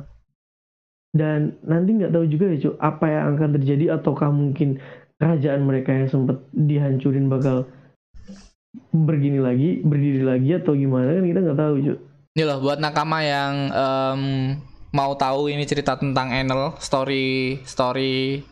dan 1.14 1.54
nanti 1.62 1.90
nggak 1.94 2.10
tahu 2.10 2.26
juga 2.26 2.50
ya 2.50 2.58
Cuk, 2.66 2.74
apa 2.82 3.04
yang 3.06 3.24
akan 3.38 3.50
terjadi 3.62 3.84
ataukah 3.94 4.34
mungkin 4.34 4.82
kerajaan 5.22 5.62
mereka 5.62 5.94
yang 5.94 6.10
sempat 6.10 6.42
dihancurin 6.50 7.30
bakal 7.30 7.70
begini 8.90 9.38
lagi, 9.38 9.78
berdiri 9.86 10.26
lagi 10.26 10.50
atau 10.58 10.74
gimana 10.74 11.14
kan 11.14 11.22
kita 11.22 11.40
nggak 11.46 11.60
tahu 11.62 11.74
Cuk. 11.86 11.98
Ini 12.34 12.42
loh 12.42 12.58
buat 12.58 12.82
nakama 12.82 13.22
yang 13.22 13.54
em, 13.70 14.20
mau 14.90 15.14
tahu 15.14 15.46
ini 15.46 15.62
cerita 15.62 15.94
tentang 15.94 16.34
Enel, 16.34 16.74
story 16.82 17.62
story 17.62 18.42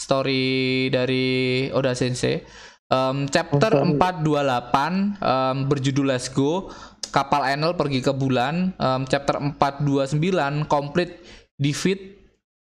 story 0.00 0.88
dari 0.88 1.68
Oda 1.76 1.92
Sensei. 1.92 2.40
Em, 2.88 3.28
chapter 3.28 3.84
Oh, 3.84 3.92
sorry. 3.92 4.00
428 4.00 5.20
em, 5.20 5.56
berjudul 5.68 6.08
Let's 6.08 6.32
Go. 6.32 6.72
Kapal 7.16 7.56
Enel 7.56 7.72
pergi 7.72 8.04
ke 8.04 8.12
bulan. 8.12 8.76
Em, 8.76 9.08
chapter 9.08 9.40
429 9.40 10.68
complete 10.68 11.24
defeat 11.56 12.20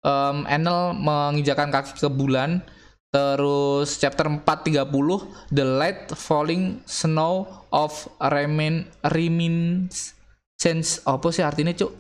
em, 0.06 0.46
Enel 0.46 0.94
menginjakan 0.94 1.74
kaki 1.74 1.98
ke 1.98 2.10
bulan. 2.14 2.62
Terus 3.10 3.98
chapter 3.98 4.30
430 4.30 5.50
The 5.50 5.66
Light 5.66 6.14
Falling 6.14 6.86
Snow 6.86 7.48
of 7.74 8.06
Remain 8.22 8.86
Remains 9.08 10.14
Sense 10.56 11.02
apa 11.04 11.32
sih 11.34 11.44
artinya 11.44 11.76
cuk? 11.76 11.92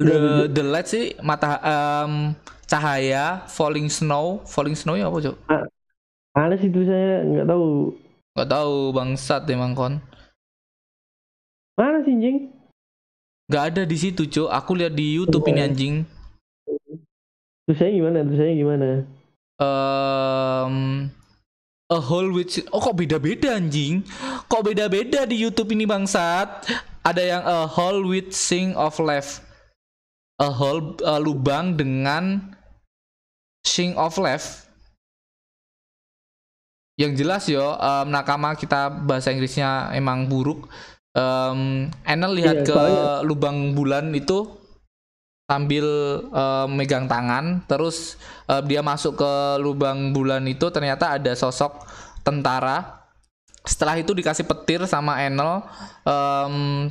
The, 0.00 0.48
the 0.48 0.64
light 0.64 0.88
sih 0.88 1.12
mata 1.20 1.60
em, 1.60 2.32
cahaya 2.64 3.44
falling 3.46 3.92
snow 3.92 4.40
falling 4.48 4.72
snow 4.72 4.96
ya 4.96 5.12
apa 5.12 5.18
cuk? 5.20 5.36
Mana 6.32 6.54
sih 6.56 6.72
itu 6.72 6.82
saya 6.88 7.20
nggak 7.26 7.46
tahu. 7.46 7.94
Gak 8.38 8.48
tahu 8.50 8.94
bangsat 8.94 9.42
emang 9.50 9.74
kon. 9.74 9.94
Mana 11.74 12.04
sih 12.06 12.14
anjing? 12.14 12.54
Gak 13.50 13.74
ada 13.74 13.82
di 13.82 13.96
situ 13.98 14.30
cuk. 14.30 14.46
Aku 14.46 14.78
lihat 14.78 14.94
di 14.94 15.18
YouTube 15.18 15.50
ini 15.50 15.66
anjing. 15.66 15.94
Tulisannya 17.66 17.92
gimana? 17.98 18.18
Tulisannya 18.22 18.54
gimana? 18.54 18.88
Em 19.60 20.76
a 21.90 21.98
hole 21.98 22.30
with 22.30 22.62
oh 22.70 22.78
kok 22.78 22.94
beda-beda 22.94 23.58
anjing? 23.58 24.06
Kok 24.46 24.62
beda-beda 24.62 25.26
di 25.26 25.42
YouTube 25.42 25.74
ini 25.74 25.84
bangsat? 25.84 26.70
Ada 27.02 27.22
yang 27.22 27.42
a 27.42 27.66
hole 27.66 28.06
with 28.06 28.30
sing 28.30 28.78
of 28.78 29.02
life. 29.02 29.42
A 30.38 30.48
hole 30.48 30.94
eh, 31.02 31.20
lubang 31.20 31.74
dengan 31.74 32.54
sing 33.66 33.98
of 33.98 34.14
life. 34.16 34.69
Yang 37.00 37.12
jelas 37.16 37.42
yo, 37.48 37.80
em, 37.80 38.12
nakama 38.12 38.52
kita 38.52 38.92
bahasa 38.92 39.32
Inggrisnya 39.32 39.88
emang 39.96 40.28
buruk. 40.28 40.68
Em 41.16 41.88
Enel 42.04 42.32
lihat 42.36 42.56
Iya, 42.60 42.66
ke 42.68 42.76
soalnya- 42.76 43.24
lubang 43.24 43.72
bulan 43.72 44.12
itu 44.12 44.46
sambil 45.48 45.86
em, 46.28 46.68
megang 46.76 47.08
tangan, 47.08 47.64
terus 47.64 48.20
em, 48.44 48.60
dia 48.68 48.84
masuk 48.84 49.16
ke 49.16 49.32
lubang 49.58 50.12
bulan 50.12 50.44
itu 50.44 50.68
ternyata 50.68 51.16
ada 51.16 51.32
sosok 51.32 51.88
tentara. 52.20 53.00
Setelah 53.64 53.96
itu 53.96 54.12
dikasih 54.12 54.44
petir 54.44 54.84
sama 54.84 55.24
Enel. 55.24 55.64
em, 56.04 56.86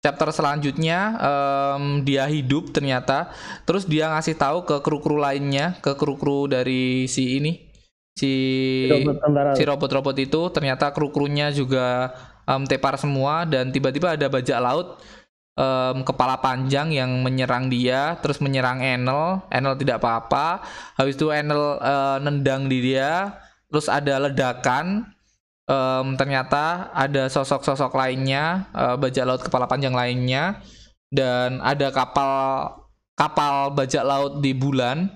chapter 0.00 0.32
selanjutnya 0.32 1.20
em, 1.20 2.00
dia 2.02 2.24
hidup 2.26 2.72
ternyata. 2.72 3.28
Terus 3.68 3.84
dia 3.84 4.08
ngasih 4.08 4.40
tahu 4.40 4.64
ke 4.64 4.80
kru-kru 4.80 5.20
lainnya, 5.20 5.76
ke 5.84 5.92
kru-kru 6.00 6.48
dari 6.48 7.04
si 7.06 7.38
ini, 7.38 7.69
si 8.20 8.34
Robot 8.92 9.16
si 9.56 9.62
robot-robot 9.64 10.16
itu 10.20 10.40
ternyata 10.52 10.92
kru-krunya 10.92 11.48
juga 11.48 12.12
em, 12.44 12.68
tepar 12.68 13.00
semua 13.00 13.48
dan 13.48 13.72
tiba-tiba 13.72 14.12
ada 14.12 14.28
bajak 14.28 14.58
laut 14.60 15.00
em, 15.56 16.04
kepala 16.04 16.36
panjang 16.40 16.92
yang 16.92 17.10
menyerang 17.24 17.72
dia, 17.72 18.16
terus 18.20 18.40
menyerang 18.44 18.80
Enel. 18.84 19.40
Enel 19.48 19.76
tidak 19.80 20.00
apa-apa. 20.02 20.64
Habis 20.96 21.16
itu 21.16 21.28
Enel 21.32 21.80
eh, 21.80 22.16
nendang 22.24 22.68
di 22.68 22.78
dia, 22.92 23.40
terus 23.68 23.88
ada 23.88 24.28
ledakan. 24.28 25.08
Em, 25.70 26.06
ternyata 26.18 26.90
ada 26.90 27.30
sosok-sosok 27.30 27.94
lainnya, 27.94 28.66
eh, 28.74 28.96
bajak 28.98 29.24
laut 29.24 29.42
kepala 29.44 29.70
panjang 29.70 29.94
lainnya, 29.94 30.58
dan 31.12 31.62
ada 31.62 31.94
kapal 31.94 32.34
kapal 33.14 33.70
bajak 33.76 34.02
laut 34.02 34.32
di 34.42 34.50
bulan. 34.56 35.06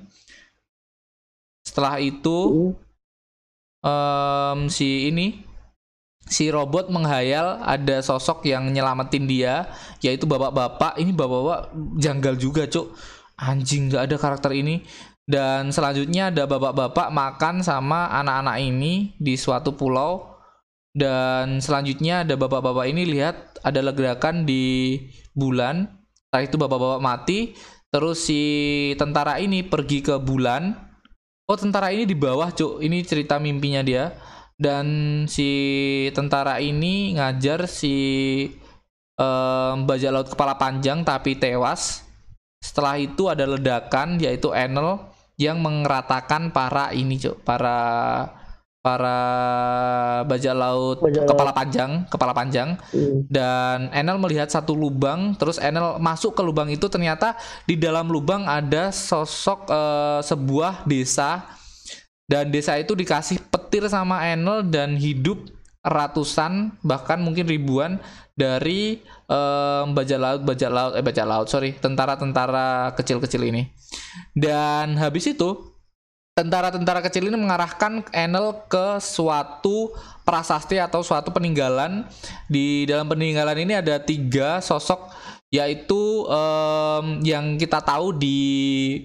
Setelah 1.64 1.97
itu 1.99 2.71
em, 3.85 4.73
si 4.73 5.12
ini 5.12 5.44
si 6.25 6.49
robot 6.49 6.88
menghayal 6.88 7.61
ada 7.61 8.01
sosok 8.01 8.49
yang 8.49 8.73
nyelamatin 8.73 9.29
dia 9.29 9.68
yaitu 10.01 10.25
bapak-bapak. 10.25 10.97
Ini 10.97 11.12
bapak-bapak 11.12 11.61
janggal 12.01 12.35
juga 12.40 12.64
cuk. 12.68 12.97
Anjing 13.35 13.92
nggak 13.92 14.03
ada 14.11 14.16
karakter 14.16 14.53
ini. 14.57 14.85
Dan 15.25 15.73
selanjutnya 15.73 16.29
ada 16.29 16.44
bapak-bapak 16.44 17.09
makan 17.09 17.64
sama 17.64 18.12
anak-anak 18.12 18.61
ini 18.61 19.16
di 19.16 19.37
suatu 19.37 19.73
pulau. 19.77 20.37
Dan 20.94 21.59
selanjutnya 21.59 22.23
ada 22.23 22.38
bapak-bapak 22.38 22.87
ini 22.87 23.03
lihat 23.09 23.61
ada 23.64 23.81
ledakan 23.81 24.44
di 24.47 25.01
bulan. 25.33 25.88
Setelah 26.29 26.42
itu 26.44 26.57
bapak-bapak 26.61 27.03
mati. 27.03 27.38
Terus 27.88 28.27
si 28.27 28.42
tentara 28.99 29.38
ini 29.38 29.62
pergi 29.62 30.03
ke 30.03 30.18
bulan 30.18 30.84
oh 31.44 31.59
tentara 31.59 31.92
ini 31.92 32.09
di 32.09 32.16
bawah 32.16 32.48
cuk 32.52 32.80
ini 32.80 33.04
cerita 33.04 33.37
mimpinya 33.37 33.85
dia 33.85 34.16
dan 34.54 34.87
si 35.26 35.50
tentara 36.14 36.62
ini 36.62 37.18
ngajar 37.18 37.66
si 37.66 37.94
em, 39.18 39.76
bajak 39.87 40.11
laut 40.14 40.28
kepala 40.30 40.54
panjang 40.59 41.02
tapi 41.02 41.38
tewas. 41.38 42.07
Setelah 42.62 42.96
itu 42.96 43.28
ada 43.28 43.44
ledakan 43.44 44.16
yaitu 44.16 44.48
Enel 44.57 45.04
yang 45.37 45.61
mengeratakan 45.61 46.54
para 46.54 46.94
ini, 46.96 47.20
Cuk, 47.20 47.44
para 47.44 47.76
para 48.85 49.18
bajak 50.29 50.53
laut 50.53 51.01
Bajak 51.01 51.25
laut. 51.25 51.31
kepala 51.33 51.53
panjang, 51.57 51.90
kepala 52.12 52.33
panjang 52.37 52.77
Hmm. 52.92 53.25
dan 53.33 53.88
Enel 53.97 54.20
melihat 54.20 54.53
satu 54.53 54.77
lubang 54.77 55.33
terus 55.40 55.57
Enel 55.57 55.97
masuk 55.97 56.37
ke 56.37 56.44
lubang 56.44 56.68
itu 56.68 56.85
ternyata 56.92 57.33
di 57.64 57.81
dalam 57.81 58.12
lubang 58.12 58.44
ada 58.44 58.92
sosok 58.92 59.73
eh, 59.73 60.20
sebuah 60.20 60.85
desa 60.85 61.49
dan 62.29 62.53
desa 62.53 62.77
itu 62.77 62.92
dikasih 62.92 63.40
petir 63.49 63.88
sama 63.88 64.20
Enel 64.29 64.61
dan 64.68 65.01
hidup 65.01 65.40
ratusan 65.81 66.73
bahkan 66.81 67.20
mungkin 67.20 67.44
ribuan 67.44 68.01
dari 68.33 69.01
em, 69.29 69.87
bajak 69.92 70.16
laut 70.18 70.40
bajak 70.42 70.70
laut 70.73 70.92
eh 70.97 71.05
bajak 71.05 71.27
laut 71.29 71.47
sorry 71.49 71.77
tentara-tentara 71.77 72.92
kecil-kecil 72.97 73.44
ini 73.44 73.68
dan 74.33 74.97
habis 74.97 75.29
itu 75.29 75.74
tentara-tentara 76.35 76.99
kecil 76.99 77.31
ini 77.31 77.38
mengarahkan 77.38 78.03
Enel 78.11 78.66
ke 78.66 78.99
suatu 78.99 79.94
prasasti 80.27 80.83
atau 80.83 81.07
suatu 81.07 81.31
peninggalan. 81.31 82.11
Di 82.51 82.90
dalam 82.90 83.07
peninggalan 83.07 83.55
ini 83.62 83.79
ada 83.79 84.03
tiga 84.03 84.59
sosok 84.59 85.14
yaitu 85.55 86.27
em, 86.27 87.23
yang 87.23 87.55
kita 87.55 87.79
tahu 87.79 88.18
di 88.18 88.38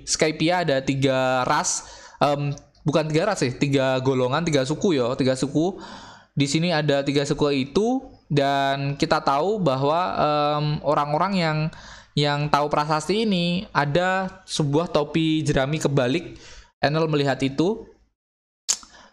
Skypia 0.09 0.65
ada 0.65 0.81
tiga 0.81 1.45
ras. 1.45 1.85
Em, 2.17 2.49
bukan 2.81 3.05
tiga 3.05 3.29
ras 3.29 3.45
sih 3.45 3.53
tiga 3.53 4.01
golongan 4.01 4.41
tiga 4.41 4.65
suku 4.65 4.97
ya 4.97 5.13
tiga 5.13 5.37
suku. 5.37 5.77
Di 6.33 6.49
sini 6.49 6.73
ada 6.73 7.05
tiga 7.05 7.21
suku 7.29 7.69
itu 7.69 8.09
dan 8.25 8.97
kita 8.97 9.21
tahu 9.21 9.61
bahwa 9.61 10.17
orang-orang 10.81 11.33
yang 11.37 11.57
yang 12.17 12.49
tahu 12.49 12.73
prasasti 12.73 13.29
ini 13.29 13.69
ada 13.69 14.41
sebuah 14.49 14.89
topi 14.89 15.45
jerami 15.45 15.77
kebalik 15.77 16.35
Enel 16.79 17.11
melihat 17.11 17.39
itu. 17.43 17.87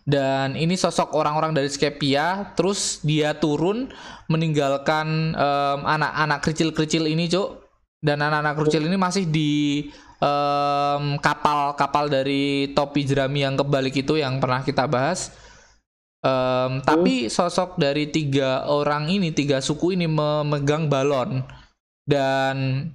Dan 0.07 0.55
ini 0.55 0.79
sosok 0.79 1.18
orang-orang 1.18 1.50
dari 1.50 1.66
Skepia 1.66 2.55
terus 2.55 3.02
dia 3.02 3.35
turun 3.35 3.90
meninggalkan 4.31 5.35
em, 5.35 5.81
anak-anak 5.83 6.46
kecil-kecil 6.46 7.11
ini 7.11 7.26
cuk. 7.26 7.66
Dan 7.98 8.22
anak-anak 8.22 8.55
kecil 8.62 8.87
ini 8.87 8.94
masih 8.94 9.26
di 9.26 9.83
em, 10.22 11.05
kapal-kapal 11.18 12.07
dari 12.07 12.70
topi 12.70 13.02
jerami 13.02 13.42
yang 13.42 13.59
kebalik 13.59 13.98
itu 13.98 14.14
yang 14.14 14.38
pernah 14.38 14.62
kita 14.62 14.87
bahas. 14.87 15.35
Em, 16.22 16.79
tapi 16.87 17.26
sosok 17.26 17.74
dari 17.74 18.07
tiga 18.07 18.70
orang 18.70 19.11
ini 19.11 19.35
tiga 19.35 19.59
suku 19.59 19.98
ini 19.98 20.07
memegang 20.07 20.87
balon. 20.87 21.42
Dan 22.07 22.87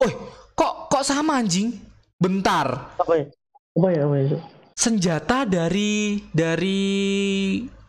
oh 0.00 0.12
kok 0.56 0.88
kok 0.88 1.04
sama 1.04 1.44
anjing? 1.44 1.76
Bentar. 2.16 2.96
Apa 2.96 3.20
ya? 3.20 3.28
Apa 3.72 3.88
ya? 3.88 4.02
Apa 4.04 4.16
ya? 4.20 4.24
Cuk? 4.36 4.42
senjata 4.72 5.44
dari 5.46 6.18
dari 6.32 6.80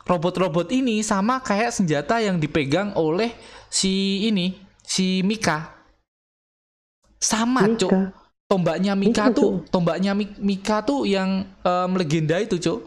robot-robot 0.03 0.67
ini 0.69 0.99
sama 1.01 1.39
kayak 1.39 1.71
senjata 1.73 2.19
yang 2.19 2.37
dipegang 2.37 2.91
oleh 2.93 3.31
si 3.71 4.27
ini 4.27 4.59
si 4.83 5.23
Mika 5.23 5.73
sama 7.17 7.65
cuk 7.79 7.87
Mika. 7.87 8.01
tombaknya 8.45 8.93
Mika 8.93 9.31
Mika, 9.31 9.33
tuh 9.33 9.63
tombaknya 9.71 10.11
Mi- 10.11 10.37
Mika 10.37 10.83
tuh 10.83 11.07
yang 11.07 11.47
em, 11.63 11.91
legenda 11.95 12.37
itu 12.37 12.59
cuk 12.59 12.83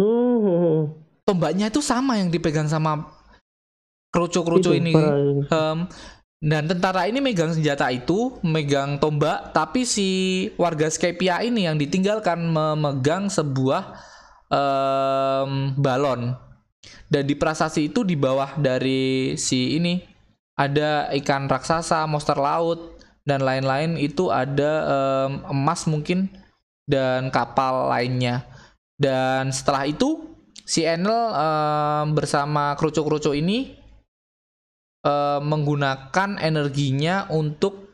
Hmm. 0.00 0.96
tombaknya 1.28 1.68
itu 1.68 1.84
sama 1.84 2.16
yang 2.16 2.32
dipegang 2.32 2.66
sama 2.66 3.06
kroco-kroco 4.10 4.72
Itu, 4.72 4.80
ini 4.80 4.96
Em, 5.46 5.78
dan 6.40 6.64
tentara 6.64 7.04
ini 7.04 7.20
megang 7.20 7.52
senjata 7.52 7.92
itu, 7.92 8.40
megang 8.40 8.96
tombak, 8.96 9.52
tapi 9.52 9.84
si 9.84 10.08
warga 10.56 10.88
Skypia 10.88 11.44
ini 11.44 11.68
yang 11.68 11.76
ditinggalkan 11.76 12.40
memegang 12.40 13.28
sebuah 13.28 14.00
em, 14.48 15.76
balon. 15.76 16.32
Dan 17.12 17.28
di 17.28 17.36
prasasti 17.36 17.92
itu 17.92 18.08
di 18.08 18.16
bawah 18.16 18.56
dari 18.56 19.36
si 19.36 19.76
ini 19.76 20.00
ada 20.56 21.12
ikan 21.20 21.44
raksasa, 21.44 22.08
monster 22.08 22.40
laut 22.40 22.96
dan 23.28 23.44
lain-lain 23.44 24.00
itu 24.00 24.32
ada 24.32 24.72
em, 24.88 25.44
emas 25.44 25.84
mungkin 25.84 26.32
dan 26.88 27.28
kapal 27.28 27.92
lainnya. 27.92 28.48
Dan 28.96 29.52
setelah 29.52 29.84
itu 29.84 30.24
si 30.64 30.88
Enel 30.88 31.36
em, 31.36 32.16
bersama 32.16 32.72
kruco-kruco 32.80 33.36
ini 33.36 33.79
eh, 35.02 35.40
menggunakan 35.40 36.36
energinya 36.38 37.28
untuk 37.30 37.88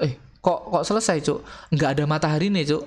eh 0.00 0.12
kok 0.38 0.70
kok 0.70 0.84
selesai 0.84 1.18
cuk 1.20 1.40
nggak 1.70 1.90
ada 1.92 2.04
matahari 2.04 2.48
nih 2.48 2.66
cuk 2.66 2.84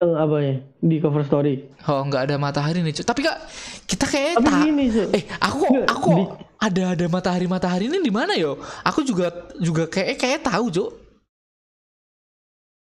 Eh, 0.00 0.16
apa 0.16 0.36
ya? 0.40 0.56
Di 0.80 0.96
cover 0.96 1.20
story. 1.22 1.60
oh 1.84 2.00
nggak 2.00 2.24
ada 2.24 2.36
matahari 2.36 2.80
nih 2.80 2.96
cuk 2.96 3.04
tapi 3.04 3.20
kak 3.20 3.36
kita 3.84 4.04
kayak 4.04 4.32
Tapi 4.34 4.46
tak 4.46 4.60
gini, 4.64 4.84
Cuk. 4.88 5.08
eh 5.12 5.24
aku 5.38 5.64
aku 5.84 6.08
di- 6.14 6.30
ada 6.56 6.82
ada 6.96 7.06
matahari 7.06 7.44
matahari 7.44 7.84
ini 7.86 8.00
di 8.00 8.08
mana 8.08 8.32
yo 8.32 8.56
aku 8.80 9.04
juga 9.04 9.28
juga 9.56 9.84
kayak 9.86 10.16
kayak 10.16 10.40
tahu 10.42 10.72
cuk 10.72 10.90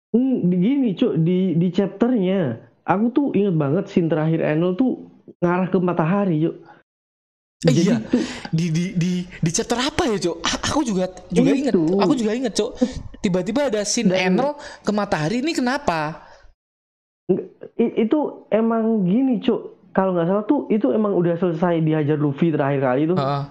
Hmm, 0.10 0.48
di- 0.48 0.58
gini, 0.58 0.90
Cuk, 0.96 1.20
di 1.22 1.54
di 1.54 1.68
chapternya 1.70 2.56
aku 2.88 3.06
tuh 3.12 3.28
inget 3.36 3.52
banget 3.54 3.86
scene 3.86 4.08
terakhir 4.08 4.40
Enel 4.40 4.72
tuh 4.74 5.12
ngarah 5.44 5.68
ke 5.68 5.78
matahari, 5.78 6.40
Cuk. 6.40 6.56
Jadi 7.66 7.82
iya. 7.82 7.98
tuh 7.98 8.22
di 8.54 8.66
di 8.70 8.86
di 8.94 9.12
di 9.26 9.50
chapter 9.50 9.82
apa 9.82 10.06
ya 10.06 10.22
cuk 10.22 10.38
A- 10.46 10.62
aku 10.70 10.86
juga 10.86 11.10
juga 11.34 11.50
inget 11.50 11.74
Itu. 11.74 11.98
aku 11.98 12.14
juga 12.14 12.32
inget 12.38 12.54
cuk 12.54 12.72
tiba-tiba 13.26 13.74
ada 13.74 13.82
scene 13.82 14.14
Dan- 14.14 14.38
Enel 14.38 14.54
ke 14.86 14.92
matahari 14.94 15.42
ini 15.42 15.58
kenapa 15.58 16.26
itu 17.78 18.46
emang 18.54 19.06
gini, 19.06 19.42
Cuk. 19.42 19.74
Kalau 19.96 20.12
nggak 20.12 20.28
salah 20.28 20.46
tuh 20.46 20.68
itu 20.68 20.92
emang 20.92 21.16
udah 21.16 21.40
selesai 21.40 21.80
dihajar 21.80 22.20
Luffy 22.20 22.52
terakhir 22.52 22.84
kali 22.84 23.08
tuh. 23.08 23.18
Heeh. 23.18 23.44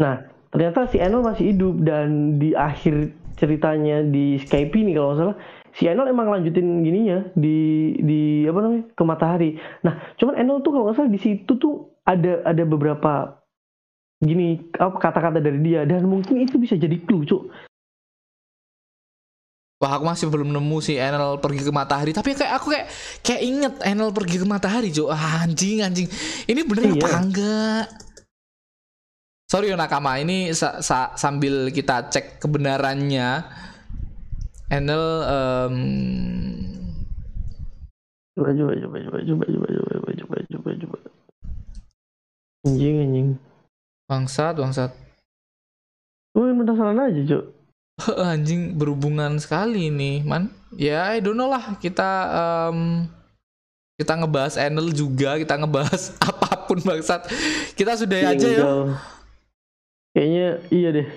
Nah, 0.00 0.14
ternyata 0.48 0.88
si 0.88 0.96
Enel 0.96 1.20
masih 1.20 1.52
hidup 1.52 1.76
dan 1.84 2.40
di 2.40 2.56
akhir 2.56 3.12
ceritanya 3.36 4.02
di 4.02 4.40
Skype 4.42 4.74
ini 4.74 4.96
kalau 4.96 5.12
nggak 5.14 5.20
salah 5.20 5.36
si 5.76 5.86
Enel 5.86 6.08
emang 6.08 6.32
lanjutin 6.32 6.82
gininya 6.82 7.22
di 7.36 7.92
di 8.00 8.48
apa 8.48 8.58
namanya 8.64 8.84
ke 8.96 9.02
matahari. 9.04 9.50
Nah, 9.84 9.94
cuman 10.16 10.34
Enel 10.40 10.64
tuh 10.64 10.72
kalau 10.72 10.84
nggak 10.88 10.96
salah 10.96 11.12
di 11.12 11.20
situ 11.20 11.52
tuh 11.60 11.97
ada 12.08 12.32
ada 12.42 12.62
beberapa 12.64 13.36
gini 14.18 14.58
apa 14.74 14.96
kata-kata 14.96 15.38
dari 15.38 15.60
dia 15.60 15.84
dan 15.84 16.08
mungkin 16.08 16.40
itu 16.40 16.56
bisa 16.56 16.74
jadi 16.74 16.96
clue, 17.04 17.22
Cuk. 17.22 17.52
Wah 19.78 19.94
aku 19.94 20.10
masih 20.10 20.26
belum 20.26 20.50
nemu 20.50 20.82
si 20.82 20.98
Enel 20.98 21.38
pergi 21.38 21.62
ke 21.62 21.70
matahari 21.70 22.10
Tapi 22.10 22.34
kayak 22.34 22.50
aku 22.58 22.74
kayak 22.74 22.90
kayak 23.22 23.42
inget 23.46 23.74
Enel 23.86 24.10
pergi 24.10 24.42
ke 24.42 24.46
matahari 24.48 24.90
cuy 24.90 25.06
ah, 25.06 25.46
Anjing 25.46 25.86
anjing 25.86 26.10
Ini 26.50 26.66
bener 26.66 26.82
Iya. 26.90 26.98
apa 26.98 27.08
enggak 27.14 27.84
Sorry 29.46 29.70
nakama 29.78 30.18
Ini 30.18 30.50
sa- 30.50 30.82
sa- 30.82 31.14
sambil 31.14 31.70
kita 31.70 32.10
cek 32.10 32.42
kebenarannya 32.42 33.46
Enel 34.66 35.04
coba 38.34 38.50
coba 38.50 38.72
coba 38.74 38.96
coba 38.98 39.18
coba 39.22 39.44
coba 39.46 39.68
coba 39.70 40.08
coba 40.10 40.36
coba 40.42 40.70
coba. 40.74 40.98
Anjing 42.68 42.96
anjing. 43.00 43.28
Bangsat, 44.08 44.54
bangsat. 44.56 44.90
Gue 46.36 46.52
penasaran 46.52 47.00
aja, 47.00 47.20
Cuk. 47.24 47.44
Anjing 48.32 48.76
berhubungan 48.76 49.40
sekali 49.40 49.88
nih, 49.88 50.22
man. 50.22 50.52
Ya, 50.76 51.08
I 51.08 51.24
don't 51.24 51.36
know 51.36 51.48
lah. 51.48 51.76
Kita 51.80 52.08
em, 52.68 53.08
kita 53.98 54.14
ngebahas 54.14 54.54
Enel 54.60 54.94
juga, 54.94 55.34
kita 55.40 55.58
ngebahas 55.58 56.14
apa 56.28 56.68
pun 56.68 56.78
bangsat. 56.84 57.26
Kita 57.74 57.98
sudah 57.98 58.36
aja 58.36 58.48
ya. 58.48 58.64
Kayaknya 60.14 60.48
iya 60.70 60.88
deh. 60.94 61.08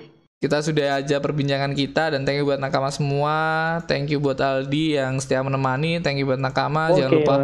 Kita 0.41 0.57
sudah 0.65 0.97
aja 0.97 1.21
perbincangan 1.21 1.77
kita 1.77 2.17
dan 2.17 2.25
thank 2.25 2.41
you 2.41 2.49
buat 2.49 2.57
nakama 2.57 2.89
semua. 2.89 3.37
Thank 3.85 4.09
you 4.09 4.17
buat 4.17 4.41
Aldi 4.41 4.97
yang 4.97 5.21
setia 5.21 5.45
menemani. 5.45 6.01
Thank 6.01 6.17
you 6.17 6.25
buat 6.25 6.41
nakama. 6.41 6.89
Jangan 6.97 7.13
Oke, 7.13 7.17
lupa 7.21 7.35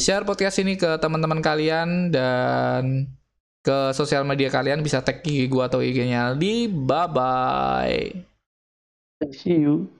share 0.00 0.24
podcast 0.24 0.56
ini 0.64 0.80
ke 0.80 0.96
teman-teman 0.96 1.44
kalian 1.44 2.08
dan 2.08 3.12
ke 3.66 3.90
sosial 3.90 4.22
media 4.22 4.46
kalian 4.46 4.78
bisa 4.86 5.02
tag 5.02 5.26
IG 5.26 5.50
gua 5.50 5.66
atau 5.66 5.82
IG-nya 5.82 6.30
Aldi. 6.30 6.70
Bye 6.70 7.08
bye. 7.10 8.06
See 9.34 9.58
you. 9.58 9.90